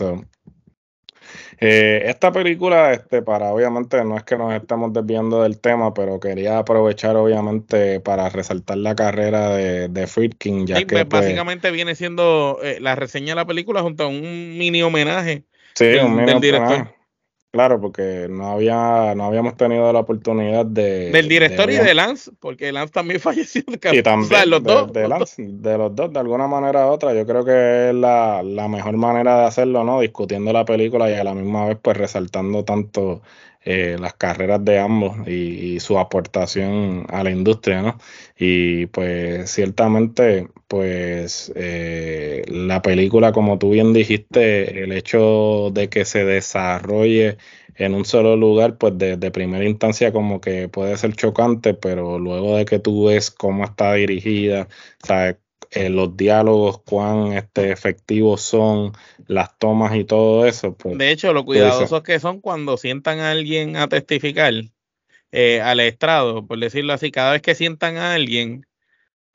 Eh, 1.60 2.02
esta 2.06 2.32
película, 2.32 2.92
este, 2.92 3.22
para 3.22 3.52
obviamente, 3.52 4.04
no 4.04 4.16
es 4.16 4.24
que 4.24 4.36
nos 4.36 4.52
estemos 4.54 4.92
desviando 4.92 5.42
del 5.42 5.58
tema, 5.58 5.94
pero 5.94 6.20
quería 6.20 6.58
aprovechar 6.58 7.16
obviamente 7.16 8.00
para 8.00 8.28
resaltar 8.28 8.78
la 8.78 8.94
carrera 8.94 9.50
de, 9.50 9.88
de 9.88 10.06
Friedkin, 10.06 10.66
ya 10.66 10.76
que 10.76 10.86
pues, 10.86 11.04
pues, 11.06 11.22
básicamente 11.22 11.70
viene 11.70 11.94
siendo 11.94 12.58
eh, 12.62 12.78
la 12.80 12.94
reseña 12.94 13.32
de 13.32 13.36
la 13.36 13.46
película 13.46 13.82
junto 13.82 14.04
a 14.04 14.08
un 14.08 14.58
mini 14.58 14.82
homenaje 14.82 15.44
sí, 15.74 15.94
un 16.02 16.16
mini 16.16 16.26
del 16.26 16.40
director. 16.40 16.94
Claro, 17.54 17.80
porque 17.80 18.26
no 18.28 18.48
había, 18.48 19.14
no 19.14 19.26
habíamos 19.26 19.56
tenido 19.56 19.92
la 19.92 20.00
oportunidad 20.00 20.66
de. 20.66 21.12
Del 21.12 21.28
director 21.28 21.70
y 21.70 21.76
de 21.76 21.94
Lance, 21.94 22.32
porque 22.40 22.72
Lance 22.72 22.92
también 22.92 23.20
falleció. 23.20 23.62
Y 23.92 24.02
también 24.02 24.50
los 24.50 24.60
dos. 24.60 24.92
De, 24.92 25.06
Lance, 25.06 25.40
de 25.40 25.78
los 25.78 25.94
dos, 25.94 26.12
de 26.12 26.18
alguna 26.18 26.48
manera 26.48 26.88
u 26.88 26.90
otra. 26.90 27.14
Yo 27.14 27.24
creo 27.24 27.44
que 27.44 27.90
es 27.90 27.94
la, 27.94 28.42
la, 28.42 28.66
mejor 28.66 28.96
manera 28.96 29.38
de 29.38 29.44
hacerlo, 29.44 29.84
¿no? 29.84 30.00
Discutiendo 30.00 30.52
la 30.52 30.64
película 30.64 31.08
y 31.08 31.14
a 31.14 31.22
la 31.22 31.32
misma 31.32 31.66
vez, 31.66 31.78
pues 31.80 31.96
resaltando 31.96 32.64
tanto 32.64 33.22
eh, 33.64 33.96
las 33.98 34.14
carreras 34.14 34.64
de 34.64 34.78
ambos 34.78 35.26
y, 35.26 35.80
su 35.80 35.98
aportación 35.98 37.06
a 37.08 37.24
la 37.24 37.30
industria, 37.30 37.82
¿no? 37.82 37.98
Y 38.38 38.86
pues 38.86 39.50
ciertamente, 39.50 40.48
pues 40.68 41.52
eh, 41.56 42.44
la 42.48 42.82
película, 42.82 43.32
como 43.32 43.58
tú 43.58 43.70
bien 43.70 43.92
dijiste, 43.92 44.82
el 44.84 44.92
hecho 44.92 45.70
de 45.72 45.88
que 45.88 46.04
se 46.04 46.24
desarrolle 46.24 47.38
en 47.76 47.94
un 47.94 48.04
solo 48.04 48.36
lugar, 48.36 48.78
pues 48.78 48.96
de, 48.98 49.30
primera 49.30 49.64
instancia 49.64 50.12
como 50.12 50.40
que 50.40 50.68
puede 50.68 50.96
ser 50.96 51.14
chocante, 51.14 51.74
pero 51.74 52.18
luego 52.18 52.56
de 52.56 52.64
que 52.64 52.78
tú 52.78 53.06
ves 53.06 53.30
cómo 53.30 53.64
está 53.64 53.94
dirigida, 53.94 54.68
sabes 55.02 55.36
eh, 55.70 55.88
los 55.88 56.16
diálogos, 56.16 56.80
cuán 56.82 57.32
este, 57.32 57.72
efectivos 57.72 58.42
son, 58.42 58.92
las 59.26 59.58
tomas 59.58 59.94
y 59.96 60.04
todo 60.04 60.46
eso. 60.46 60.74
Pues, 60.74 60.98
de 60.98 61.10
hecho, 61.10 61.32
lo 61.32 61.44
cuidadosos 61.44 62.02
que 62.02 62.20
son 62.20 62.40
cuando 62.40 62.76
sientan 62.76 63.20
a 63.20 63.30
alguien 63.30 63.76
a 63.76 63.88
testificar 63.88 64.52
eh, 65.32 65.60
al 65.60 65.80
estrado, 65.80 66.46
por 66.46 66.58
decirlo 66.58 66.92
así, 66.92 67.10
cada 67.10 67.32
vez 67.32 67.42
que 67.42 67.54
sientan 67.54 67.96
a 67.96 68.14
alguien, 68.14 68.66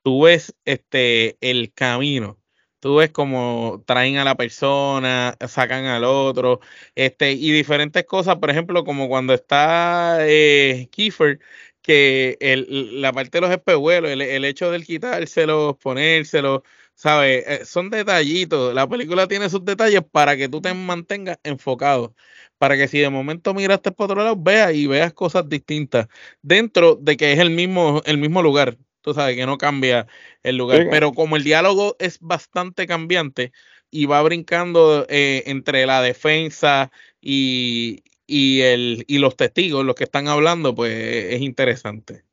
tú 0.01 0.23
ves 0.23 0.55
este, 0.65 1.37
el 1.41 1.73
camino. 1.73 2.37
Tú 2.79 2.95
ves 2.95 3.09
cómo 3.11 3.83
traen 3.85 4.17
a 4.17 4.23
la 4.23 4.35
persona, 4.35 5.35
sacan 5.49 5.85
al 5.85 6.05
otro, 6.05 6.61
este, 6.95 7.33
y 7.33 7.51
diferentes 7.51 8.05
cosas, 8.05 8.37
por 8.37 8.49
ejemplo, 8.49 8.85
como 8.85 9.09
cuando 9.09 9.33
está 9.33 10.19
eh, 10.21 10.87
Kiefer, 10.89 11.39
que 11.81 12.37
el, 12.39 13.01
la 13.01 13.13
parte 13.13 13.37
de 13.37 13.41
los 13.41 13.51
espejuelos, 13.51 14.11
el, 14.11 14.21
el 14.21 14.45
hecho 14.45 14.71
del 14.71 14.85
quitárselos, 14.85 15.77
ponérselos, 15.77 16.61
¿sabes? 16.95 17.45
Eh, 17.47 17.65
son 17.65 17.89
detallitos. 17.89 18.73
La 18.73 18.87
película 18.87 19.27
tiene 19.27 19.49
sus 19.49 19.63
detalles 19.63 20.01
para 20.11 20.35
que 20.35 20.49
tú 20.49 20.61
te 20.61 20.73
mantengas 20.73 21.39
enfocado. 21.43 22.13
Para 22.57 22.75
que 22.75 22.89
si 22.89 22.99
de 22.99 23.09
momento 23.09 23.53
miraste 23.53 23.91
por 23.91 24.11
otro 24.11 24.21
lado, 24.21 24.35
veas 24.37 24.73
y 24.73 24.85
veas 24.85 25.13
cosas 25.13 25.47
distintas. 25.47 26.07
Dentro 26.41 26.95
de 26.95 27.15
que 27.15 27.31
es 27.31 27.39
el 27.39 27.51
mismo, 27.51 28.01
el 28.05 28.17
mismo 28.17 28.41
lugar. 28.41 28.77
Tú 29.01 29.13
sabes 29.13 29.37
que 29.37 29.45
no 29.45 29.57
cambia 29.57 30.07
el 30.43 30.57
lugar. 30.57 30.87
Pero 30.91 31.13
como 31.13 31.37
el 31.37 31.43
diálogo 31.45 31.95
es 31.99 32.19
bastante 32.19 32.85
cambiante 32.85 33.53
y 33.89 34.05
va 34.05 34.21
brincando 34.21 35.05
eh, 35.09 35.43
entre 35.45 35.85
la 35.85 36.01
defensa 36.01 36.91
y, 37.21 38.03
y, 38.29 38.61
el, 38.61 39.05
y 39.07 39.17
los 39.17 39.35
testigos, 39.35 39.83
los 39.83 39.95
que 39.95 40.03
están 40.03 40.27
hablando, 40.27 40.75
pues 40.75 40.93
es 40.93 41.41
interesante. 41.41 42.23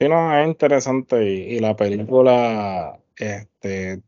Sí, 0.00 0.08
no, 0.08 0.36
es 0.36 0.46
interesante 0.46 1.24
y, 1.24 1.60
la 1.60 1.76
película, 1.76 2.98
este, 3.16 4.02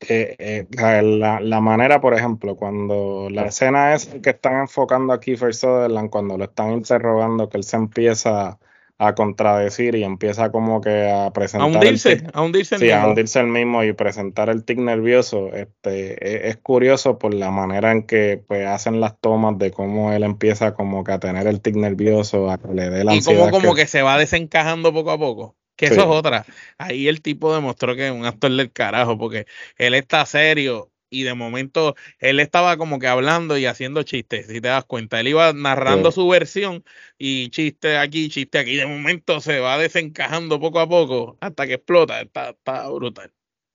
eh, 0.00 0.36
eh, 0.38 0.66
la, 0.70 1.40
la, 1.40 1.60
manera, 1.60 2.00
por 2.00 2.14
ejemplo, 2.14 2.56
cuando 2.56 3.28
la 3.30 3.46
escena 3.46 3.94
es 3.94 4.06
que 4.06 4.30
están 4.30 4.60
enfocando 4.60 5.12
a 5.12 5.20
Kiefer 5.20 5.54
Sutherland, 5.54 6.10
cuando 6.10 6.38
lo 6.38 6.44
están 6.44 6.72
interrogando, 6.72 7.48
que 7.50 7.58
él 7.58 7.64
se 7.64 7.76
empieza 7.76 8.58
a 9.02 9.14
contradecir 9.14 9.94
y 9.94 10.04
empieza 10.04 10.52
como 10.52 10.82
que 10.82 11.10
a 11.10 11.32
presentar. 11.32 11.70
A 11.70 11.72
hundirse, 11.72 12.22
a 12.34 12.42
hundirse 12.42 12.74
el 12.74 12.80
sí, 12.80 12.86
mismo. 12.88 13.00
a 13.00 13.08
hundirse 13.08 13.40
el 13.40 13.46
mismo 13.46 13.82
y 13.82 13.94
presentar 13.94 14.50
el 14.50 14.62
tic 14.62 14.78
nervioso. 14.78 15.54
Este, 15.54 16.50
es, 16.50 16.58
curioso 16.58 17.18
por 17.18 17.32
la 17.32 17.50
manera 17.50 17.92
en 17.92 18.02
que 18.02 18.44
pues, 18.46 18.66
hacen 18.66 19.00
las 19.00 19.18
tomas 19.18 19.56
de 19.56 19.70
cómo 19.70 20.12
él 20.12 20.22
empieza 20.22 20.74
como 20.74 21.02
que 21.02 21.12
a 21.12 21.18
tener 21.18 21.46
el 21.46 21.62
tic 21.62 21.76
nervioso, 21.76 22.50
a 22.50 22.58
que 22.58 22.74
le 22.74 22.90
dé 22.90 23.04
la 23.04 23.14
Y 23.14 23.22
como, 23.22 23.50
como 23.50 23.74
que... 23.74 23.86
se 23.86 24.02
va 24.02 24.18
desencajando 24.18 24.92
poco 24.92 25.12
a 25.12 25.18
poco. 25.18 25.56
Que 25.76 25.86
eso 25.86 26.02
es 26.02 26.06
otra. 26.06 26.44
Ahí 26.76 27.08
el 27.08 27.22
tipo 27.22 27.54
demostró 27.54 27.96
que 27.96 28.08
es 28.08 28.12
un 28.12 28.26
actor 28.26 28.54
del 28.54 28.70
carajo, 28.70 29.16
porque 29.16 29.46
él 29.78 29.94
está 29.94 30.26
serio, 30.26 30.90
y 31.10 31.24
de 31.24 31.34
momento 31.34 31.96
él 32.18 32.40
estaba 32.40 32.76
como 32.76 32.98
que 32.98 33.08
hablando 33.08 33.58
y 33.58 33.66
haciendo 33.66 34.02
chistes, 34.04 34.46
si 34.46 34.60
te 34.60 34.68
das 34.68 34.84
cuenta. 34.84 35.20
Él 35.20 35.28
iba 35.28 35.52
narrando 35.52 36.12
su 36.12 36.26
versión 36.28 36.84
y 37.18 37.50
chiste 37.50 37.98
aquí, 37.98 38.28
chiste 38.30 38.58
aquí. 38.58 38.76
De 38.76 38.86
momento 38.86 39.40
se 39.40 39.58
va 39.60 39.78
desencajando 39.78 40.60
poco 40.60 40.80
a 40.80 40.88
poco 40.88 41.36
hasta 41.40 41.66
que 41.66 41.74
explota. 41.74 42.20
Está, 42.20 42.50
está 42.50 42.88
brutal. 42.88 43.32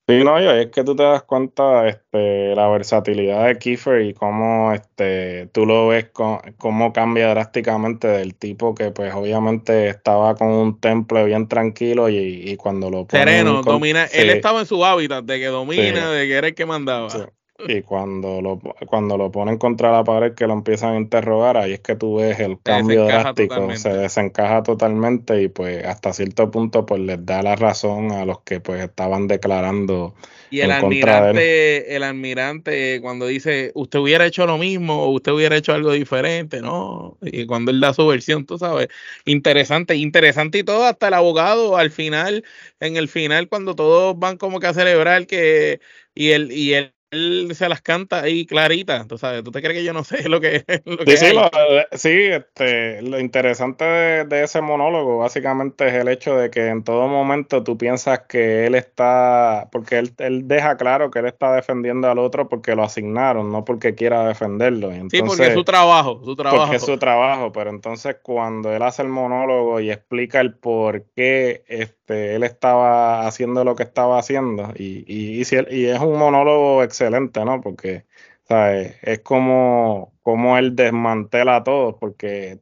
Sí, 0.08 0.24
no, 0.24 0.38
es 0.38 0.68
que 0.68 0.84
tú 0.84 0.96
te 0.96 1.02
das 1.02 1.24
cuenta 1.24 1.88
este, 1.88 2.56
la 2.56 2.68
versatilidad 2.70 3.48
de 3.48 3.58
Kiefer 3.58 4.02
y 4.02 4.14
cómo 4.14 4.72
este, 4.72 5.48
tú 5.48 5.66
lo 5.66 5.88
ves, 5.88 6.12
cómo 6.58 6.94
cambia 6.94 7.30
drásticamente 7.30 8.08
del 8.08 8.36
tipo 8.36 8.76
que 8.76 8.92
pues 8.92 9.12
obviamente 9.16 9.88
estaba 9.88 10.36
con 10.36 10.50
un 10.50 10.80
temple 10.80 11.26
bien 11.26 11.48
tranquilo 11.48 12.08
y, 12.10 12.56
cuando 12.58 12.92
lo 12.92 13.08
Sereno, 13.10 13.64
domina, 13.64 14.06
él 14.06 14.30
estaba 14.30 14.60
en 14.60 14.68
su 14.68 14.86
hábitat 14.86 15.26
de 15.26 15.40
que 15.40 15.48
domina, 15.48 16.12
de 16.12 16.28
que 16.28 16.34
era 16.36 16.48
el 16.50 16.54
que 16.54 16.68
mandaba. 16.68 17.10
Y 17.58 17.82
cuando 17.84 18.42
lo, 18.42 18.60
cuando 18.88 19.18
lo 19.18 19.32
ponen 19.32 19.58
contra 19.58 19.92
la 19.92 20.04
pared 20.04 20.34
que 20.34 20.46
lo 20.46 20.54
empiezan 20.54 20.94
a 20.94 20.98
interrogar, 20.98 21.56
ahí 21.56 21.74
es 21.74 21.80
que 21.80 21.96
tú 21.96 22.18
ves 22.18 22.40
el 22.40 22.60
cambio 22.62 23.06
drástico, 23.06 23.74
se 23.76 23.90
desencaja 23.90 24.62
totalmente 24.62 25.42
y 25.42 25.48
pues 25.48 25.86
hasta 25.86 26.12
cierto 26.12 26.52
punto 26.52 26.86
pues 26.86 27.02
les 27.02 27.26
da 27.26 27.42
la 27.42 27.56
razón 27.56 28.12
a 28.12 28.26
los 28.26 28.42
que 28.42 28.60
pues 28.60 28.84
estaban 28.84 29.28
declarando 29.28 30.16
y 30.50 30.62
el 30.62 30.72
almirante, 30.72 31.96
el 31.96 32.04
almirante 32.04 33.00
cuando 33.02 33.26
dice 33.26 33.72
usted 33.74 34.00
hubiera 34.00 34.26
hecho 34.26 34.46
lo 34.46 34.58
mismo 34.58 35.04
o 35.04 35.12
usted 35.12 35.32
hubiera 35.32 35.56
hecho 35.56 35.74
algo 35.74 35.94
diferente, 35.94 36.62
¿no? 36.62 37.18
Y 37.22 37.46
cuando 37.46 37.72
él 37.72 37.80
da 37.80 37.94
su 37.94 38.06
versión, 38.06 38.46
tú 38.46 38.58
sabes, 38.58 38.90
interesante, 39.24 39.96
interesante 39.96 40.60
y 40.60 40.64
todo, 40.64 40.86
hasta 40.86 41.08
el 41.08 41.14
abogado 41.14 41.78
al 41.78 41.90
final, 41.90 42.44
en 42.82 42.98
el 42.98 43.08
final 43.08 43.48
cuando 43.48 43.76
todos 43.76 44.20
van 44.20 44.38
como 44.38 44.60
que 44.60 44.68
a 44.68 44.74
celebrar 44.74 45.26
que 45.26 45.80
y 46.14 46.32
el 46.32 46.52
y 46.52 46.74
él 46.74 46.95
él 47.16 47.52
se 47.56 47.70
las 47.70 47.82
canta 47.82 48.22
ahí 48.22 48.46
clarita, 48.46 49.06
tú 49.08 49.18
sabes, 49.18 49.44
tú 49.44 49.52
te 49.52 49.62
crees 49.62 49.80
que 49.80 49.84
yo 49.84 49.94
no 49.94 50.04
sé 50.04 50.28
lo 50.30 50.42
que, 50.42 50.64
lo 50.86 50.98
sí, 51.06 51.18
sí, 51.18 51.34
lo, 51.34 51.50
sí, 51.94 52.10
este, 52.10 53.02
lo 53.02 53.20
interesante 53.20 53.86
de, 53.86 54.44
ese 54.44 54.62
monólogo 54.62 55.20
básicamente 55.20 55.88
es 55.88 55.94
el 55.94 56.08
hecho 56.08 56.36
de 56.36 56.50
que 56.50 56.68
en 56.68 56.84
todo 56.84 57.08
momento 57.08 57.64
tú 57.64 57.78
piensas 57.78 58.22
que 58.28 58.68
él 58.68 58.76
está, 58.76 59.70
porque 59.72 59.98
él, 59.98 60.12
él 60.20 60.48
deja 60.48 60.78
claro 60.78 61.10
que 61.10 61.20
él 61.20 61.26
está 61.26 61.54
defendiendo 61.54 62.10
al 62.10 62.20
otro 62.20 62.48
porque 62.50 62.76
lo 62.76 62.84
asignaron, 62.84 63.52
no 63.52 63.66
porque 63.66 63.96
quiera 63.96 64.28
defenderlo. 64.28 64.92
sí, 65.10 65.22
porque 65.22 65.48
es 65.48 65.54
su 65.54 65.64
trabajo, 65.64 66.22
su 66.24 66.36
trabajo. 66.36 66.64
Porque 66.64 66.76
es 66.78 66.86
su 66.86 66.98
trabajo, 66.98 67.52
pero 67.52 67.70
entonces 67.70 68.18
cuando 68.22 68.74
él 68.74 68.82
hace 68.84 69.02
el 69.02 69.10
monólogo 69.10 69.80
y 69.80 69.90
explica 69.90 70.42
el 70.42 70.54
por 70.54 71.06
qué 71.16 71.64
este, 71.68 72.05
él 72.08 72.44
estaba 72.44 73.28
haciendo 73.28 73.64
lo 73.64 73.76
que 73.76 73.84
estaba 73.84 74.20
haciendo, 74.20 74.72
y, 74.76 75.04
y, 75.08 75.42
y 75.42 75.86
es 75.86 76.00
un 76.00 76.18
monólogo 76.18 76.84
excelente, 76.84 77.44
¿no? 77.44 77.62
Porque, 77.62 78.06
¿sabes? 78.44 78.96
Es 79.02 79.20
como, 79.20 80.14
como 80.22 80.58
él 80.58 80.76
desmantela 80.76 81.58
a 81.58 81.64
todos, 81.64 81.96
porque 82.00 82.60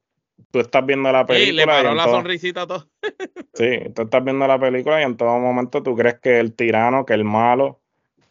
tú 0.52 0.60
estás 0.60 0.86
viendo 0.86 1.12
la 1.12 1.26
película. 1.26 1.52
Sí, 1.52 1.54
le 1.54 1.66
paró 1.66 1.94
la 1.94 2.06
sonrisita 2.06 2.62
a 2.62 2.68
todos. 2.68 2.88
sí, 3.54 3.80
tú 3.96 4.04
estás 4.04 4.24
viendo 4.24 4.48
la 4.48 4.60
película 4.60 5.02
y 5.02 5.04
en 5.04 5.18
todo 5.18 5.38
momento 5.40 5.84
tú 5.84 5.96
crees 5.96 6.20
que 6.20 6.40
el 6.40 6.54
tirano, 6.54 7.06
que 7.06 7.14
el 7.14 7.24
malo, 7.24 7.83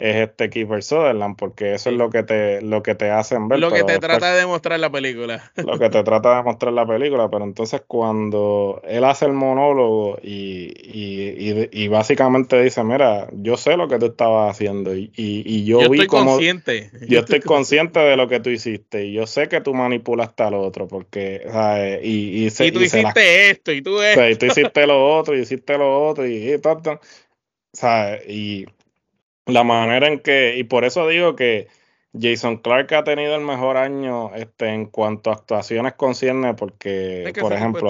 es 0.03 0.17
este 0.17 0.51
Kiefer 0.51 0.83
Sutherland, 0.83 1.37
porque 1.37 1.75
eso 1.75 1.89
es 1.91 1.97
lo 1.97 2.11
que 2.11 2.25
te 2.25 2.61
lo 2.61 2.83
que 2.83 2.97
te 2.97 3.11
hacen 3.11 3.47
ver. 3.47 3.61
Lo 3.61 3.71
que 3.71 3.85
te 3.85 4.01
trata 4.01 4.33
de 4.33 4.41
demostrar 4.41 4.81
la 4.81 4.91
película. 4.91 5.53
Lo 5.65 5.79
que 5.79 5.91
te 5.91 6.03
trata 6.03 6.37
de 6.37 6.43
mostrar 6.43 6.73
la 6.73 6.85
película, 6.85 7.31
pero 7.31 7.45
entonces 7.45 7.83
cuando 7.87 8.83
él 8.85 9.05
hace 9.05 9.27
el 9.27 9.33
monólogo 9.33 10.19
y, 10.21 10.73
y, 10.83 11.69
y, 11.71 11.89
básicamente 11.89 12.61
dice, 12.61 12.83
mira, 12.83 13.29
yo 13.33 13.57
sé 13.57 13.77
lo 13.77 13.87
que 13.87 13.99
tú 14.01 14.07
estabas 14.07 14.51
haciendo 14.51 14.95
y, 14.97 15.13
y 15.15 15.65
yo, 15.65 15.89
vi 15.89 16.01
estoy 16.01 16.07
Consciente. 16.09 16.91
Yo, 17.07 17.21
estoy 17.21 17.41
consciente 17.41 18.01
de 18.01 18.17
lo 18.17 18.27
que 18.27 18.41
tú 18.41 18.51
hiciste 18.51 19.05
y 19.07 19.13
yo 19.13 19.29
sé 19.29 19.49
que 19.49 19.61
tú 19.61 19.73
manipulaste 19.73 20.43
al 20.43 20.55
otro, 20.55 20.89
porque, 20.89 21.43
¿sabes? 21.49 22.01
Y, 22.03 22.47
y, 22.47 22.51
tú 22.51 22.81
hiciste 22.81 23.51
esto 23.51 23.71
y 23.71 23.83
tú 23.83 24.03
esto. 24.03 24.29
y 24.29 24.35
tú 24.35 24.47
hiciste 24.47 24.87
lo 24.87 25.17
otro 25.17 25.37
y 25.37 25.43
hiciste 25.43 25.79
lo 25.79 26.09
otro 26.09 26.27
y, 26.27 26.53
y 26.53 26.61
¿sabes? 27.73 28.29
Y 28.29 28.67
la 29.47 29.65
manera 29.65 30.09
en 30.09 30.21
que, 30.21 30.57
y 30.57 30.65
por 30.65 30.85
eso 30.85 31.09
digo 31.09 31.37
que 31.37 31.69
Jason 32.19 32.59
Clark 32.59 32.93
ha 32.95 33.05
tenido 33.05 33.35
el 33.35 33.43
mejor 33.43 33.77
año 33.77 34.35
este, 34.35 34.69
en 34.69 34.87
cuanto 34.87 35.31
a 35.31 35.35
actuaciones 35.35 35.95
concierne, 35.95 36.55
porque, 36.55 37.33
por 37.41 37.53
ejemplo, 37.53 37.89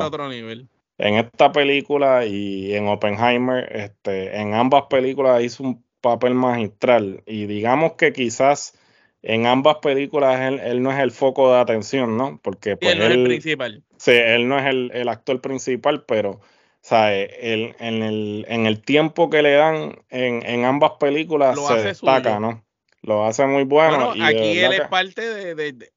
en 0.98 1.14
esta 1.16 1.50
película 1.50 2.24
y 2.24 2.74
en 2.74 2.86
Oppenheimer, 2.86 3.68
este, 3.74 4.36
en 4.38 4.54
ambas 4.54 4.84
películas 4.88 5.42
hizo 5.42 5.64
un 5.64 5.84
papel 6.00 6.34
magistral. 6.34 7.22
Y 7.26 7.46
digamos 7.46 7.94
que 7.94 8.12
quizás 8.12 8.78
en 9.22 9.46
ambas 9.46 9.76
películas 9.76 10.40
él, 10.40 10.82
no 10.82 10.92
es 10.92 10.98
el 10.98 11.10
foco 11.10 11.52
de 11.52 11.60
atención, 11.60 12.16
¿no? 12.16 12.38
Porque 12.42 12.76
pues, 12.76 12.92
él 12.92 12.98
no 13.00 13.04
es 13.06 13.10
el 13.12 13.24
principal. 13.24 13.82
Sí, 13.96 14.12
él 14.12 14.48
no 14.48 14.58
es 14.58 14.66
el, 14.66 14.90
el 14.94 15.08
actor 15.08 15.40
principal, 15.40 16.04
pero 16.06 16.40
sea, 16.84 17.14
el, 17.14 17.74
en, 17.78 18.02
el, 18.02 18.44
en 18.48 18.66
el 18.66 18.82
tiempo 18.82 19.30
que 19.30 19.42
le 19.42 19.52
dan 19.52 20.00
en, 20.10 20.44
en 20.44 20.64
ambas 20.64 20.92
películas 20.98 21.58
se 21.66 21.82
destaca, 21.82 22.40
¿no? 22.40 22.64
Lo 23.02 23.24
hace 23.24 23.46
muy 23.46 23.64
bueno. 23.64 24.12
aquí 24.22 24.58
él 24.58 24.72
es 24.72 24.88
parte 24.88 25.22
de, 25.22 25.54
de, 25.54 25.92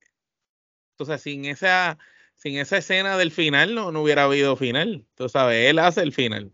Entonces, 0.91 1.21
sin 1.21 1.45
esa, 1.45 1.97
sin 2.35 2.57
esa 2.57 2.77
escena 2.77 3.17
del 3.17 3.31
final, 3.31 3.75
no, 3.75 3.91
no 3.91 4.01
hubiera 4.01 4.23
habido 4.23 4.55
final. 4.55 5.05
Tú 5.15 5.29
sabes, 5.29 5.69
él 5.69 5.79
hace 5.79 6.01
el 6.01 6.13
final. 6.13 6.51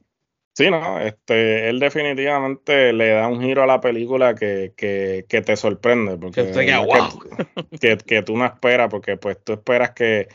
Sí, 0.54 0.70
no, 0.70 1.00
este, 1.00 1.70
él 1.70 1.80
definitivamente 1.80 2.92
le 2.92 3.12
da 3.12 3.28
un 3.30 3.42
giro 3.42 3.64
a 3.64 3.68
la 3.68 3.80
película 3.80 4.36
que, 4.36 4.74
que, 4.76 5.26
que 5.30 5.42
te 5.42 5.56
sorprende. 5.56 6.18
Porque 6.18 6.52
que, 6.52 7.78
que, 7.80 7.98
que, 7.98 8.22
tú 8.22 8.36
no 8.36 8.46
esperas, 8.46 8.90
porque 8.90 9.16
pues 9.16 9.42
tú 9.42 9.54
esperas 9.54 9.92
que 9.92 10.28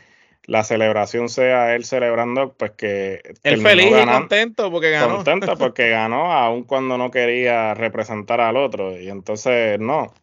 la 0.46 0.62
celebración 0.62 1.28
sea 1.28 1.74
él 1.74 1.84
celebrando, 1.84 2.52
pues 2.52 2.72
que... 2.72 3.20
Él 3.42 3.60
feliz 3.60 3.86
y 3.90 4.06
contento 4.06 4.70
porque 4.70 4.90
ganó. 4.90 5.16
Contento 5.16 5.56
porque 5.56 5.90
ganó, 5.90 6.32
aun 6.32 6.62
cuando 6.62 6.96
no 6.96 7.10
quería 7.10 7.74
representar 7.74 8.40
al 8.40 8.56
otro. 8.56 8.98
Y 8.98 9.08
entonces, 9.08 9.80
no, 9.80 10.14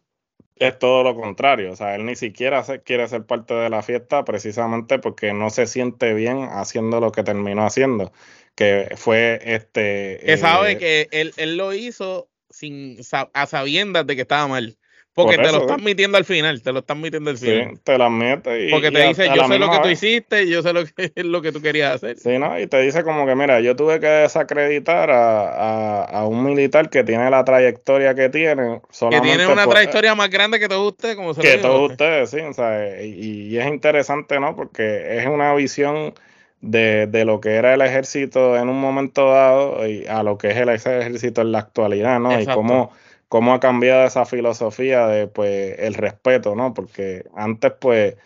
es 0.56 0.78
todo 0.78 1.02
lo 1.02 1.14
contrario. 1.14 1.72
O 1.72 1.76
sea, 1.76 1.94
él 1.94 2.06
ni 2.06 2.16
siquiera 2.16 2.64
quiere 2.84 3.06
ser 3.06 3.26
parte 3.26 3.52
de 3.52 3.68
la 3.68 3.82
fiesta 3.82 4.24
precisamente 4.24 4.98
porque 4.98 5.34
no 5.34 5.50
se 5.50 5.66
siente 5.66 6.14
bien 6.14 6.48
haciendo 6.50 7.00
lo 7.00 7.12
que 7.12 7.22
terminó 7.22 7.66
haciendo. 7.66 8.12
Que 8.54 8.94
fue 8.96 9.40
este... 9.44 10.20
Que 10.24 10.38
sabe 10.38 10.72
eh, 10.72 10.78
que 10.78 11.08
él, 11.10 11.34
él 11.36 11.58
lo 11.58 11.74
hizo 11.74 12.30
sin 12.48 12.98
a 13.32 13.46
sabiendas 13.46 14.06
de 14.06 14.16
que 14.16 14.22
estaba 14.22 14.46
mal. 14.48 14.78
Porque 15.14 15.36
te 15.36 15.52
lo 15.52 15.58
están 15.58 15.82
metiendo 15.84 16.18
al 16.18 16.24
final, 16.24 16.60
te 16.60 16.72
lo 16.72 16.80
están 16.80 17.00
metiendo 17.00 17.30
al 17.30 17.38
final. 17.38 17.70
Sí, 17.70 17.80
te 17.84 17.96
lo 17.96 18.04
admite. 18.04 18.66
Y, 18.66 18.70
Porque 18.70 18.90
te 18.90 19.06
dice, 19.06 19.28
yo 19.34 19.46
sé 19.46 19.58
lo 19.60 19.70
que 19.70 19.78
tú 19.78 19.88
hiciste, 19.88 20.48
yo 20.48 20.60
sé 20.60 20.72
lo 20.72 20.84
que 20.84 21.12
es 21.14 21.24
lo 21.24 21.40
que 21.40 21.52
tú 21.52 21.62
querías 21.62 21.94
hacer. 21.94 22.18
Sí, 22.18 22.36
¿no? 22.36 22.58
Y 22.58 22.66
te 22.66 22.80
dice 22.80 23.04
como 23.04 23.24
que, 23.24 23.36
mira, 23.36 23.60
yo 23.60 23.76
tuve 23.76 24.00
que 24.00 24.08
desacreditar 24.08 25.12
a, 25.12 26.02
a, 26.02 26.26
un 26.26 26.42
militar 26.42 26.90
que 26.90 27.04
tiene 27.04 27.30
la 27.30 27.44
trayectoria 27.44 28.16
que 28.16 28.28
tiene. 28.28 28.80
Que 29.10 29.20
tiene 29.20 29.46
una 29.46 29.68
trayectoria 29.68 30.16
más 30.16 30.30
grande 30.30 30.58
que 30.58 30.66
todos 30.66 30.92
ustedes, 30.92 31.14
como 31.14 31.32
se 31.32 31.42
Que 31.42 31.58
todos 31.58 31.92
ustedes, 31.92 32.30
sí. 32.30 32.40
O 32.40 32.52
sea, 32.52 33.00
y, 33.00 33.52
y, 33.52 33.58
es 33.58 33.68
interesante, 33.68 34.40
¿no? 34.40 34.56
Porque 34.56 35.18
es 35.18 35.26
una 35.26 35.54
visión 35.54 36.12
de, 36.60 37.06
de, 37.06 37.24
lo 37.24 37.40
que 37.40 37.54
era 37.54 37.72
el 37.74 37.82
ejército 37.82 38.56
en 38.56 38.68
un 38.68 38.80
momento 38.80 39.30
dado 39.30 39.86
y 39.86 40.06
a 40.08 40.24
lo 40.24 40.38
que 40.38 40.50
es 40.50 40.56
el 40.56 40.70
ejército 40.70 41.42
en 41.42 41.52
la 41.52 41.60
actualidad, 41.60 42.18
¿no? 42.18 42.40
Y 42.40 42.46
cómo 42.46 42.90
cómo 43.28 43.54
ha 43.54 43.60
cambiado 43.60 44.04
esa 44.06 44.24
filosofía 44.24 45.06
de 45.06 45.26
pues 45.26 45.78
el 45.78 45.94
respeto, 45.94 46.54
¿no? 46.54 46.74
Porque 46.74 47.24
antes 47.34 47.72
pues 47.80 48.16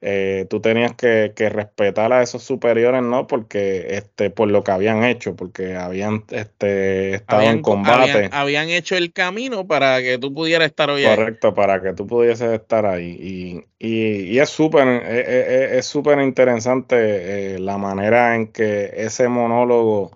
eh, 0.00 0.46
tú 0.48 0.60
tenías 0.60 0.94
que, 0.94 1.32
respetar 1.36 2.12
a 2.12 2.22
esos 2.22 2.44
superiores, 2.44 3.02
¿no? 3.02 3.26
Porque 3.26 3.96
este, 3.96 4.30
por 4.30 4.48
lo 4.48 4.62
que 4.62 4.70
habían 4.70 5.02
hecho, 5.02 5.34
porque 5.34 5.74
habían 5.74 6.24
este, 6.30 7.14
estado 7.14 7.42
en 7.42 7.62
combate. 7.62 8.30
Habían, 8.30 8.68
hecho 8.68 8.96
el 8.96 9.12
camino 9.12 9.66
para 9.66 10.00
que 10.00 10.18
tú 10.18 10.32
pudieras 10.32 10.66
estar 10.66 10.88
hoy 10.90 11.04
Correcto, 11.04 11.52
para 11.52 11.82
que 11.82 11.94
tú 11.94 12.06
pudieses 12.06 12.52
estar 12.52 12.86
ahí. 12.86 13.64
Y, 13.80 14.34
y, 14.34 14.38
es 14.38 14.50
súper 14.50 14.86
es, 14.86 15.86
súper 15.86 16.20
interesante 16.20 17.54
eh, 17.54 17.58
la 17.58 17.76
manera 17.76 18.36
en 18.36 18.52
que 18.52 18.92
ese 18.94 19.28
monólogo 19.28 20.12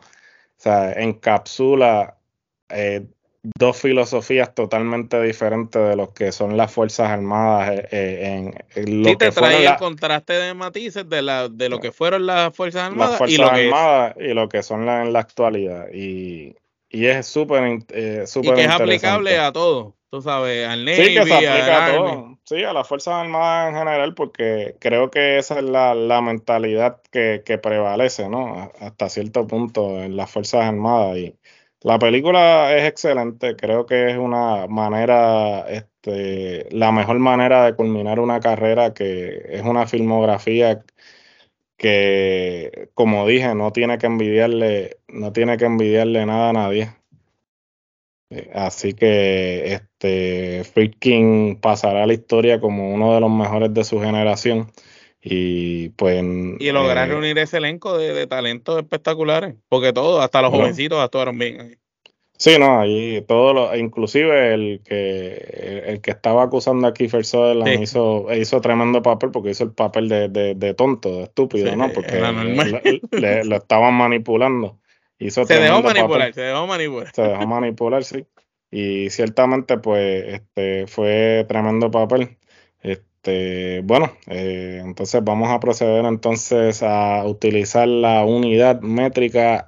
o 0.63 0.65
sea, 0.65 0.93
encapsula 0.93 2.19
eh, 2.69 3.05
dos 3.43 3.81
filosofías 3.81 4.55
totalmente 4.55 5.21
diferentes 5.21 5.83
de 5.83 5.97
lo 5.97 6.13
que 6.15 6.31
son 6.31 6.57
las 6.57 6.73
Fuerzas 6.73 7.11
Armadas 7.11 7.71
eh, 7.71 7.89
eh, 7.91 8.53
en, 8.77 9.03
lo 9.03 9.09
sí, 9.09 9.17
te 9.17 9.33
trae 9.33 9.67
el 9.67 9.77
contraste 9.77 10.35
de 10.35 10.55
matices 10.55 11.09
de, 11.09 11.23
la, 11.23 11.49
de 11.49 11.69
lo 11.69 11.81
que 11.81 11.91
fueron 11.91 12.27
las 12.27 12.55
Fuerzas 12.55 12.85
Armadas, 12.85 13.21
y, 13.29 13.37
lo 13.37 13.51
que 13.51 14.15
y 14.21 14.35
lo 14.35 14.49
que 14.49 14.63
son 14.63 14.89
en 14.89 15.13
la 15.13 15.19
actualidad. 15.19 15.87
Y, 15.93 16.55
y 16.89 17.07
es 17.07 17.27
súper 17.27 17.81
eh, 17.93 18.25
Y 18.35 18.53
que 18.53 18.65
es 18.65 18.71
aplicable 18.71 19.39
a 19.39 19.51
todo, 19.51 19.97
tú 20.09 20.23
sabes, 20.23 20.69
al 20.69 20.85
Navy, 20.85 21.05
sí, 21.05 21.15
que 21.15 21.25
se 21.25 21.35
aplica 21.35 21.87
a, 21.87 21.93
todo. 21.93 22.39
Sí, 22.45 22.63
a 22.63 22.73
las 22.73 22.87
Fuerzas 22.87 23.15
Armadas 23.15 23.71
en 23.71 23.79
general, 23.79 24.15
porque 24.15 24.77
creo 24.79 25.11
que 25.11 25.39
esa 25.39 25.59
es 25.59 25.65
la, 25.65 25.95
la 25.95 26.21
mentalidad 26.21 27.01
que, 27.11 27.43
que 27.45 27.59
prevalece, 27.59 28.29
¿no? 28.29 28.71
Hasta 28.79 29.09
cierto 29.09 29.49
punto 29.49 30.01
en 30.01 30.17
las 30.17 30.31
Fuerzas 30.31 30.65
Armadas. 30.65 31.17
Y, 31.17 31.35
la 31.85 31.99
película 31.99 32.77
es 32.77 32.85
excelente, 32.89 33.57
creo 33.57 33.87
que 33.87 34.11
es 34.11 34.19
una 34.19 34.67
manera, 34.69 35.67
este, 35.69 36.69
la 36.71 36.93
mejor 36.93 37.19
manera 37.19 37.65
de 37.65 37.75
culminar 37.75 38.21
una 38.21 38.41
carrera 38.41 38.95
que 38.95 39.43
es 39.51 39.63
una 39.63 39.87
filmografía 39.87 40.85
que, 41.77 42.91
como 42.95 43.27
dije, 43.27 43.55
no 43.55 43.73
tiene 43.73 43.99
que 43.99 44.07
envidiarle, 44.07 44.99
no 45.09 45.33
tiene 45.33 45.57
que 45.57 45.65
envidiarle 45.67 46.25
nada 46.27 46.51
a 46.51 46.53
nadie. 46.53 46.91
Así 48.55 48.95
que 48.95 49.75
este 49.75 50.65
Freaking 50.65 51.59
pasará 51.61 52.07
la 52.07 52.15
historia 52.15 52.61
como 52.61 52.93
uno 52.95 53.15
de 53.15 53.21
los 53.21 53.31
mejores 53.31 53.75
de 53.75 53.85
su 53.85 54.01
generación. 54.01 54.71
Y 55.23 55.91
pues. 55.91 56.23
Y 56.59 56.73
lograr 56.73 57.09
eh, 57.09 57.13
reunir 57.13 57.39
ese 57.39 57.59
elenco 57.59 57.97
de, 57.97 58.27
talentos 58.27 58.79
espectaculares. 58.79 59.55
Porque 59.69 59.93
todos, 59.93 60.23
hasta 60.23 60.43
los 60.43 60.51
jovencitos, 60.51 60.99
actuaron 60.99 61.39
bien. 61.39 61.79
Sí, 62.37 62.59
no, 62.59 62.81
ahí 62.81 63.25
todo 63.29 63.55
lo, 63.55 63.77
inclusive 63.77 64.53
el 64.53 64.81
que 64.85 65.85
el 65.87 66.01
que 66.01 66.11
estaba 66.11 66.43
acusando 66.43 66.89
a 66.89 66.93
Kiefer 66.93 67.25
Sutherland 67.25 67.81
hizo, 67.81 68.27
hizo 68.35 68.61
tremendo 68.61 69.01
papel 69.01 69.31
porque 69.31 69.51
hizo 69.51 69.63
el 69.63 69.71
papel 69.71 70.09
de, 70.09 70.29
de, 70.29 70.75
tonto, 70.75 71.19
de 71.19 71.23
estúpido, 71.23 71.77
¿no? 71.77 71.93
Porque 71.93 72.19
lo 73.45 73.57
estaban 73.57 73.95
manipulando. 73.95 74.81
Hizo 75.21 75.45
se 75.45 75.55
dejó 75.55 75.83
manipular, 75.83 76.35
se 76.35 76.41
dejó 76.41 76.67
manipular. 76.67 77.13
Se 77.15 77.23
dejó 77.23 77.47
manipular, 77.47 78.03
sí. 78.03 78.27
Y 78.73 79.11
ciertamente, 79.11 79.79
pues, 79.79 80.25
este 80.27 80.89
fue 80.89 81.45
tremendo 81.47 81.93
papel. 81.93 82.39
Este, 82.81 83.12
bueno, 83.85 84.17
eh, 84.27 84.81
entonces 84.85 85.23
vamos 85.23 85.51
a 85.51 85.61
proceder 85.61 86.05
entonces 86.05 86.83
a 86.83 87.25
utilizar 87.25 87.87
la 87.87 88.25
unidad 88.25 88.81
métrica 88.81 89.67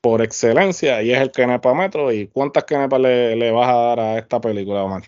por 0.00 0.22
excelencia 0.22 1.02
y 1.02 1.12
es 1.12 1.20
el 1.20 1.30
Kenepa 1.30 1.74
Metro. 1.74 2.12
¿Y 2.12 2.28
cuántas 2.28 2.64
Kenepas 2.64 3.00
le, 3.00 3.36
le, 3.36 3.50
vas 3.50 3.68
a 3.68 3.76
dar 3.76 4.00
a 4.00 4.18
esta 4.18 4.40
película, 4.40 4.84
Omar? 4.84 5.04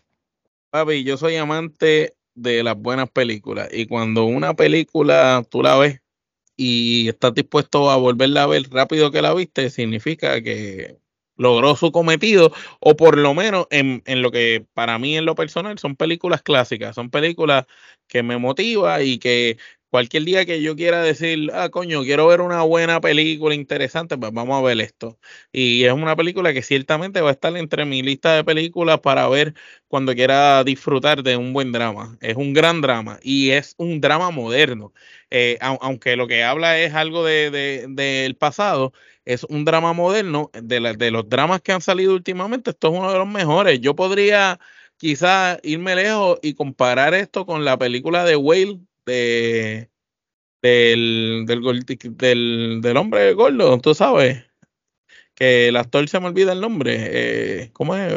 Papi, 0.70 1.04
yo 1.04 1.16
soy 1.16 1.36
amante 1.36 2.14
de 2.34 2.62
las 2.62 2.76
buenas 2.76 3.10
películas 3.10 3.68
y 3.72 3.86
cuando 3.86 4.24
una 4.24 4.54
película 4.54 5.44
tú 5.50 5.62
la 5.62 5.76
ves 5.76 6.00
y 6.56 7.08
estás 7.08 7.34
dispuesto 7.34 7.90
a 7.90 7.96
volverla 7.96 8.44
a 8.44 8.46
ver 8.46 8.62
rápido 8.70 9.10
que 9.10 9.22
la 9.22 9.34
viste, 9.34 9.70
significa 9.70 10.42
que 10.42 10.96
logró 11.40 11.74
su 11.74 11.90
cometido, 11.90 12.52
o 12.80 12.96
por 12.96 13.16
lo 13.16 13.32
menos 13.32 13.66
en, 13.70 14.02
en, 14.04 14.20
lo 14.20 14.30
que 14.30 14.66
para 14.74 14.98
mí 14.98 15.16
en 15.16 15.24
lo 15.24 15.34
personal 15.34 15.78
son 15.78 15.96
películas 15.96 16.42
clásicas, 16.42 16.94
son 16.94 17.08
películas 17.08 17.64
que 18.06 18.22
me 18.22 18.36
motiva 18.36 19.02
y 19.02 19.18
que 19.18 19.56
cualquier 19.90 20.24
día 20.24 20.46
que 20.46 20.62
yo 20.62 20.76
quiera 20.76 21.02
decir, 21.02 21.50
ah, 21.52 21.68
coño, 21.68 22.02
quiero 22.02 22.26
ver 22.28 22.40
una 22.40 22.62
buena 22.62 23.00
película 23.00 23.54
interesante, 23.54 24.16
pues 24.16 24.32
vamos 24.32 24.58
a 24.58 24.64
ver 24.66 24.80
esto. 24.80 25.18
Y 25.52 25.84
es 25.84 25.92
una 25.92 26.16
película 26.16 26.52
que 26.52 26.62
ciertamente 26.62 27.20
va 27.20 27.30
a 27.30 27.32
estar 27.32 27.56
entre 27.56 27.84
mi 27.84 28.02
lista 28.02 28.34
de 28.34 28.44
películas 28.44 29.00
para 29.00 29.28
ver 29.28 29.54
cuando 29.88 30.14
quiera 30.14 30.62
disfrutar 30.64 31.22
de 31.22 31.36
un 31.36 31.52
buen 31.52 31.72
drama. 31.72 32.16
Es 32.20 32.36
un 32.36 32.52
gran 32.54 32.80
drama 32.80 33.18
y 33.22 33.50
es 33.50 33.74
un 33.78 34.00
drama 34.00 34.30
moderno. 34.30 34.92
Eh, 35.30 35.58
aunque 35.60 36.16
lo 36.16 36.26
que 36.28 36.44
habla 36.44 36.78
es 36.78 36.94
algo 36.94 37.24
del 37.24 37.52
de, 37.96 38.36
pasado, 38.38 38.92
es 39.24 39.44
un 39.44 39.64
drama 39.64 39.92
moderno. 39.92 40.50
De, 40.54 40.80
de 40.96 41.10
los 41.10 41.28
dramas 41.28 41.60
que 41.62 41.72
han 41.72 41.80
salido 41.80 42.14
últimamente, 42.14 42.70
esto 42.70 42.88
es 42.92 42.98
uno 42.98 43.12
de 43.12 43.18
los 43.18 43.28
mejores. 43.28 43.80
Yo 43.80 43.94
podría 43.96 44.58
quizás 44.96 45.58
irme 45.62 45.94
lejos 45.96 46.38
y 46.42 46.54
comparar 46.54 47.14
esto 47.14 47.46
con 47.46 47.64
la 47.64 47.78
película 47.78 48.24
de 48.24 48.36
Whale 48.36 48.80
de, 49.10 49.90
del, 50.62 51.44
del, 51.46 52.80
del, 52.80 52.96
hombre 52.96 53.32
gordo, 53.34 53.78
tú 53.80 53.94
sabes, 53.94 54.44
que 55.34 55.68
el 55.68 55.76
actor 55.76 56.08
se 56.08 56.20
me 56.20 56.26
olvida 56.26 56.52
el 56.52 56.60
nombre, 56.60 56.96
eh, 56.98 57.70
¿cómo 57.72 57.96
es? 57.96 58.12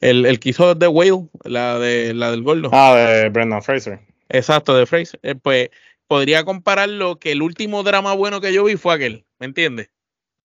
El, 0.00 0.26
el 0.26 0.38
que 0.40 0.50
hizo 0.50 0.76
The 0.76 0.88
Whale, 0.88 1.28
la, 1.44 1.78
de, 1.78 2.12
la 2.14 2.30
del 2.30 2.42
gordo. 2.42 2.68
Ah, 2.72 2.94
de 2.96 3.28
Brendan 3.30 3.62
Fraser. 3.62 4.00
Exacto, 4.28 4.76
de 4.76 4.86
Fraser. 4.86 5.18
Eh, 5.22 5.34
pues 5.34 5.70
podría 6.06 6.44
compararlo 6.44 7.18
que 7.18 7.32
el 7.32 7.42
último 7.42 7.82
drama 7.82 8.12
bueno 8.12 8.40
que 8.40 8.52
yo 8.52 8.64
vi 8.64 8.76
fue 8.76 8.94
aquel, 8.94 9.24
¿me 9.38 9.46
entiendes? 9.46 9.90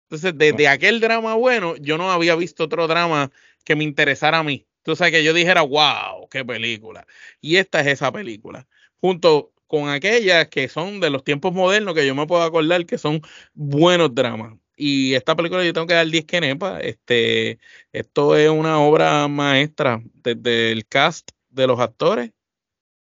Entonces, 0.10 0.38
desde 0.38 0.67
ah. 0.67 0.73
aquel 0.73 0.99
drama 0.99 1.36
bueno, 1.36 1.75
yo 1.77 1.97
no 1.97 2.12
había 2.12 2.36
visto 2.36 2.65
otro 2.65 2.88
drama 2.88 3.31
que 3.63 3.75
me 3.75 3.84
interesara 3.84 4.39
a 4.39 4.43
mí. 4.43 4.65
Tú 4.83 4.95
sabes 4.95 5.13
que 5.13 5.23
yo 5.23 5.33
dijera, 5.33 5.61
wow, 5.61 6.27
qué 6.29 6.43
película. 6.45 7.05
Y 7.39 7.57
esta 7.57 7.81
es 7.81 7.87
esa 7.87 8.11
película. 8.11 8.67
Junto 8.99 9.53
con 9.67 9.89
aquellas 9.89 10.47
que 10.49 10.67
son 10.67 10.99
de 10.99 11.09
los 11.09 11.23
tiempos 11.23 11.53
modernos 11.53 11.95
que 11.95 12.05
yo 12.05 12.15
me 12.15 12.27
puedo 12.27 12.43
acordar 12.43 12.85
que 12.85 12.97
son 12.97 13.21
buenos 13.53 14.13
dramas. 14.13 14.55
Y 14.75 15.13
esta 15.13 15.35
película 15.35 15.63
yo 15.63 15.73
tengo 15.73 15.87
que 15.87 15.93
dar 15.93 16.07
10 16.07 16.25
kenepa. 16.25 16.79
Este, 16.81 17.59
esto 17.93 18.35
es 18.35 18.49
una 18.49 18.79
obra 18.81 19.27
maestra 19.27 20.01
desde 20.15 20.71
el 20.71 20.87
cast 20.87 21.31
de 21.49 21.67
los 21.67 21.79
actores 21.79 22.31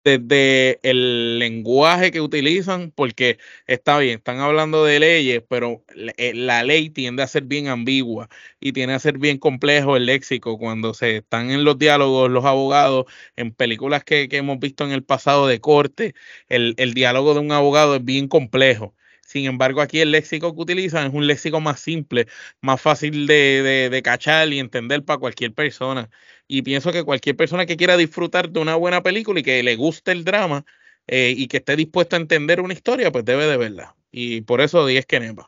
desde 0.04 0.78
el 0.82 1.38
lenguaje 1.38 2.10
que 2.12 2.20
utilizan, 2.20 2.92
porque 2.94 3.38
está 3.66 3.98
bien, 3.98 4.18
están 4.18 4.38
hablando 4.40 4.84
de 4.84 5.00
leyes, 5.00 5.42
pero 5.48 5.84
eh, 6.18 6.34
la, 6.34 6.62
ley 6.62 6.90
tiende 6.90 7.22
a 7.22 7.26
ser 7.26 7.44
bien 7.44 7.68
ambigua 7.68 8.28
y 8.60 8.72
tiene 8.72 8.92
a 8.94 8.98
ser 8.98 9.18
bien 9.18 9.38
complejo 9.38 9.96
el 9.96 10.06
léxico 10.06 10.58
cuando 10.58 10.94
se 10.94 11.18
están 11.18 11.50
en 11.50 11.64
los 11.64 11.78
diálogos 11.78 12.30
los 12.30 12.44
abogados, 12.44 13.06
en 13.36 13.52
películas 13.52 14.04
que, 14.04 14.28
hemos 14.30 14.58
visto 14.58 14.84
en 14.84 14.92
el 14.92 15.04
pasado 15.04 15.46
de 15.46 15.60
corte, 15.60 16.14
el, 16.48 16.74
el 16.76 16.94
diálogo 16.94 17.34
de 17.34 17.40
un 17.40 17.52
abogado 17.52 17.96
es 17.96 18.04
bien 18.04 18.28
complejo. 18.28 18.94
Sin 19.26 19.46
embargo, 19.46 19.80
aquí 19.80 20.00
el 20.00 20.10
léxico 20.12 20.54
que 20.54 20.60
utilizan 20.60 21.06
es 21.08 21.14
un 21.14 21.26
léxico 21.26 21.60
más 21.60 21.80
simple, 21.80 22.26
más 22.60 22.80
fácil 22.80 23.26
de, 23.26 23.62
de, 23.62 23.90
de 23.90 24.02
cachar 24.02 24.52
y 24.52 24.58
entender 24.58 25.04
para 25.04 25.18
cualquier 25.18 25.54
persona. 25.54 26.10
Y 26.46 26.62
pienso 26.62 26.92
que 26.92 27.04
cualquier 27.04 27.36
persona 27.36 27.66
que 27.66 27.76
quiera 27.76 27.96
disfrutar 27.96 28.50
de 28.50 28.60
una 28.60 28.76
buena 28.76 29.02
película 29.02 29.40
y 29.40 29.42
que 29.42 29.62
le 29.62 29.76
guste 29.76 30.12
el 30.12 30.24
drama 30.24 30.64
eh, 31.06 31.34
y 31.36 31.48
que 31.48 31.58
esté 31.58 31.76
dispuesto 31.76 32.16
a 32.16 32.18
entender 32.18 32.60
una 32.60 32.74
historia, 32.74 33.10
pues 33.10 33.24
debe 33.24 33.46
de 33.46 33.56
verla. 33.56 33.96
Y 34.10 34.42
por 34.42 34.60
eso 34.60 34.86
10 34.86 35.06
kenepas. 35.06 35.46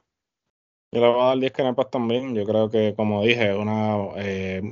Yo 0.92 1.00
le 1.00 1.08
voy 1.08 1.20
a 1.20 1.26
dar 1.26 1.38
10 1.38 1.52
kenepas 1.52 1.90
también. 1.90 2.34
Yo 2.34 2.44
creo 2.44 2.70
que, 2.70 2.94
como 2.96 3.22
dije, 3.22 3.54
una 3.54 3.96
eh, 4.16 4.62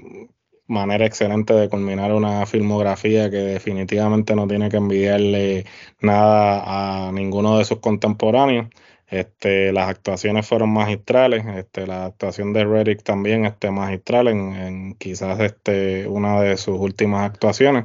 manera 0.67 1.07
excelente 1.07 1.53
de 1.55 1.69
culminar 1.69 2.13
una 2.13 2.47
filmografía 2.47 3.31
que 3.31 3.37
definitivamente 3.37 4.35
no 4.35 4.47
tiene 4.47 4.69
que 4.69 4.79
envidiarle 4.79 5.67
nada 6.01 7.09
a 7.09 7.13
ninguno 7.13 7.59
de 7.59 7.65
sus 7.65 7.81
contemporáneos. 7.81 8.69
Este, 9.15 9.73
las 9.73 9.89
actuaciones 9.89 10.45
fueron 10.45 10.71
magistrales, 10.71 11.45
este, 11.47 11.87
la 11.87 12.07
actuación 12.07 12.53
de 12.53 12.65
Reddick 12.65 13.05
también 13.05 13.45
este, 13.45 13.71
magistral 13.71 14.27
en, 14.27 14.95
quizás 14.95 15.39
este, 15.39 16.09
una 16.09 16.41
de 16.41 16.57
sus 16.57 16.79
últimas 16.81 17.25
actuaciones. 17.25 17.85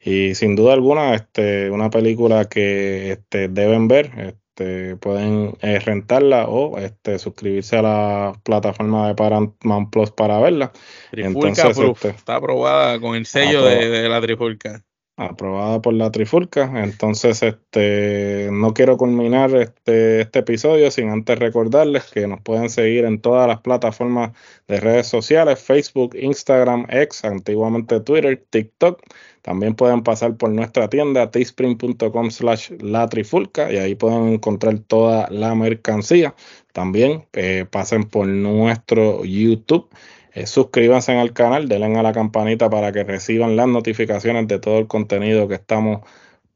Y 0.00 0.34
sin 0.34 0.56
duda 0.56 0.72
alguna, 0.72 1.14
este, 1.14 1.70
una 1.70 1.90
película 1.90 2.46
que 2.46 3.12
este, 3.12 3.48
deben 3.48 3.88
ver, 3.88 4.10
este, 4.16 4.96
pueden 4.96 5.54
eh, 5.60 5.78
rentarla 5.80 6.48
o 6.48 6.78
este, 6.78 7.18
suscribirse 7.18 7.76
a 7.76 7.82
la 7.82 8.32
plataforma 8.42 9.08
de 9.08 9.14
Paramount 9.14 9.90
Plus 9.92 10.10
para 10.10 10.40
verla. 10.40 10.72
Entonces, 11.12 11.76
este, 11.76 12.08
está 12.08 12.36
aprobada 12.36 12.98
con 12.98 13.16
el 13.16 13.26
sello 13.26 13.64
de, 13.64 13.90
de 13.90 14.08
la 14.08 14.22
Trifulca 14.22 14.82
aprobada 15.20 15.82
por 15.82 15.94
la 15.94 16.10
Trifulca. 16.10 16.70
Entonces, 16.82 17.42
este, 17.42 18.48
no 18.50 18.72
quiero 18.72 18.96
culminar 18.96 19.54
este, 19.54 20.22
este 20.22 20.38
episodio 20.38 20.90
sin 20.90 21.10
antes 21.10 21.38
recordarles 21.38 22.04
que 22.10 22.26
nos 22.26 22.40
pueden 22.40 22.70
seguir 22.70 23.04
en 23.04 23.20
todas 23.20 23.46
las 23.46 23.60
plataformas 23.60 24.32
de 24.66 24.80
redes 24.80 25.06
sociales, 25.06 25.60
Facebook, 25.60 26.16
Instagram, 26.18 26.86
X, 26.88 27.24
antiguamente 27.24 28.00
Twitter, 28.00 28.42
TikTok. 28.50 29.00
También 29.42 29.74
pueden 29.74 30.02
pasar 30.02 30.36
por 30.36 30.50
nuestra 30.50 30.88
tienda 30.88 31.30
teespring.com 31.30 32.30
slash 32.30 32.70
la 32.80 33.08
trifulca 33.08 33.72
y 33.72 33.76
ahí 33.76 33.94
pueden 33.94 34.28
encontrar 34.28 34.78
toda 34.80 35.28
la 35.30 35.54
mercancía. 35.54 36.34
También 36.72 37.26
eh, 37.32 37.66
pasen 37.70 38.04
por 38.04 38.26
nuestro 38.26 39.24
YouTube 39.24 39.88
eh, 40.32 40.46
suscríbanse 40.46 41.18
al 41.18 41.32
canal, 41.32 41.68
denle 41.68 41.98
a 41.98 42.02
la 42.02 42.12
campanita 42.12 42.70
para 42.70 42.92
que 42.92 43.04
reciban 43.04 43.56
las 43.56 43.68
notificaciones 43.68 44.46
de 44.48 44.58
todo 44.58 44.78
el 44.78 44.86
contenido 44.86 45.48
que 45.48 45.54
estamos 45.54 46.02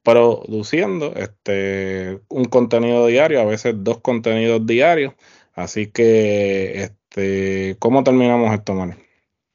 produciendo. 0.03 1.15
Este, 1.17 2.21
un 2.29 2.45
contenido 2.45 3.07
diario, 3.07 3.41
a 3.41 3.45
veces 3.45 3.75
dos 3.79 4.01
contenidos 4.01 4.67
diarios. 4.67 5.15
Así 5.55 5.89
que, 5.89 6.83
este, 6.83 7.77
¿cómo 7.79 8.05
terminamos 8.05 8.53
esto, 8.55 8.75
Manuel? 8.75 8.99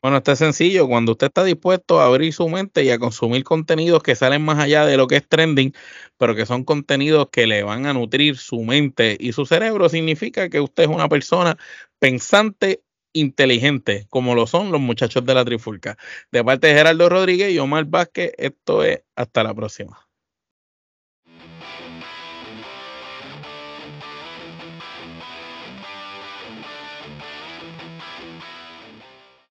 Bueno, 0.01 0.17
está 0.17 0.36
sencillo. 0.36 0.88
Cuando 0.88 1.12
usted 1.12 1.27
está 1.27 1.43
dispuesto 1.43 1.99
a 1.99 2.05
abrir 2.05 2.34
su 2.34 2.47
mente 2.47 2.84
y 2.86 2.89
a 2.89 2.99
consumir 2.99 3.43
contenidos 3.43 4.01
que 4.01 4.15
salen 4.15 4.41
más 4.41 4.58
allá 4.58 4.86
de 4.86 4.95
lo 4.95 5.08
que 5.08 5.17
es 5.17 5.27
trending, 5.27 5.73
pero 6.17 6.36
que 6.36 6.45
son 6.45 6.63
contenidos 6.63 7.27
que 7.32 7.47
le 7.47 7.63
van 7.63 7.86
a 7.86 7.93
nutrir 7.93 8.38
su 8.38 8.63
mente 8.63 9.17
y 9.19 9.34
su 9.34 9.45
cerebro, 9.45 9.89
significa 9.89 10.49
que 10.49 10.62
usted 10.62 10.84
es 10.84 10.89
una 10.89 11.10
persona 11.10 11.58
pensante 11.99 12.82
inteligente, 13.13 14.07
como 14.09 14.35
lo 14.35 14.47
son 14.47 14.71
los 14.71 14.81
muchachos 14.81 15.25
de 15.25 15.33
la 15.33 15.45
Trifulca. 15.45 15.97
De 16.31 16.43
parte 16.43 16.67
de 16.67 16.73
Gerardo 16.73 17.09
Rodríguez 17.09 17.51
y 17.51 17.59
Omar 17.59 17.85
Vázquez, 17.85 18.33
esto 18.37 18.83
es 18.83 19.03
hasta 19.15 19.43
la 19.43 19.53
próxima. 19.53 20.08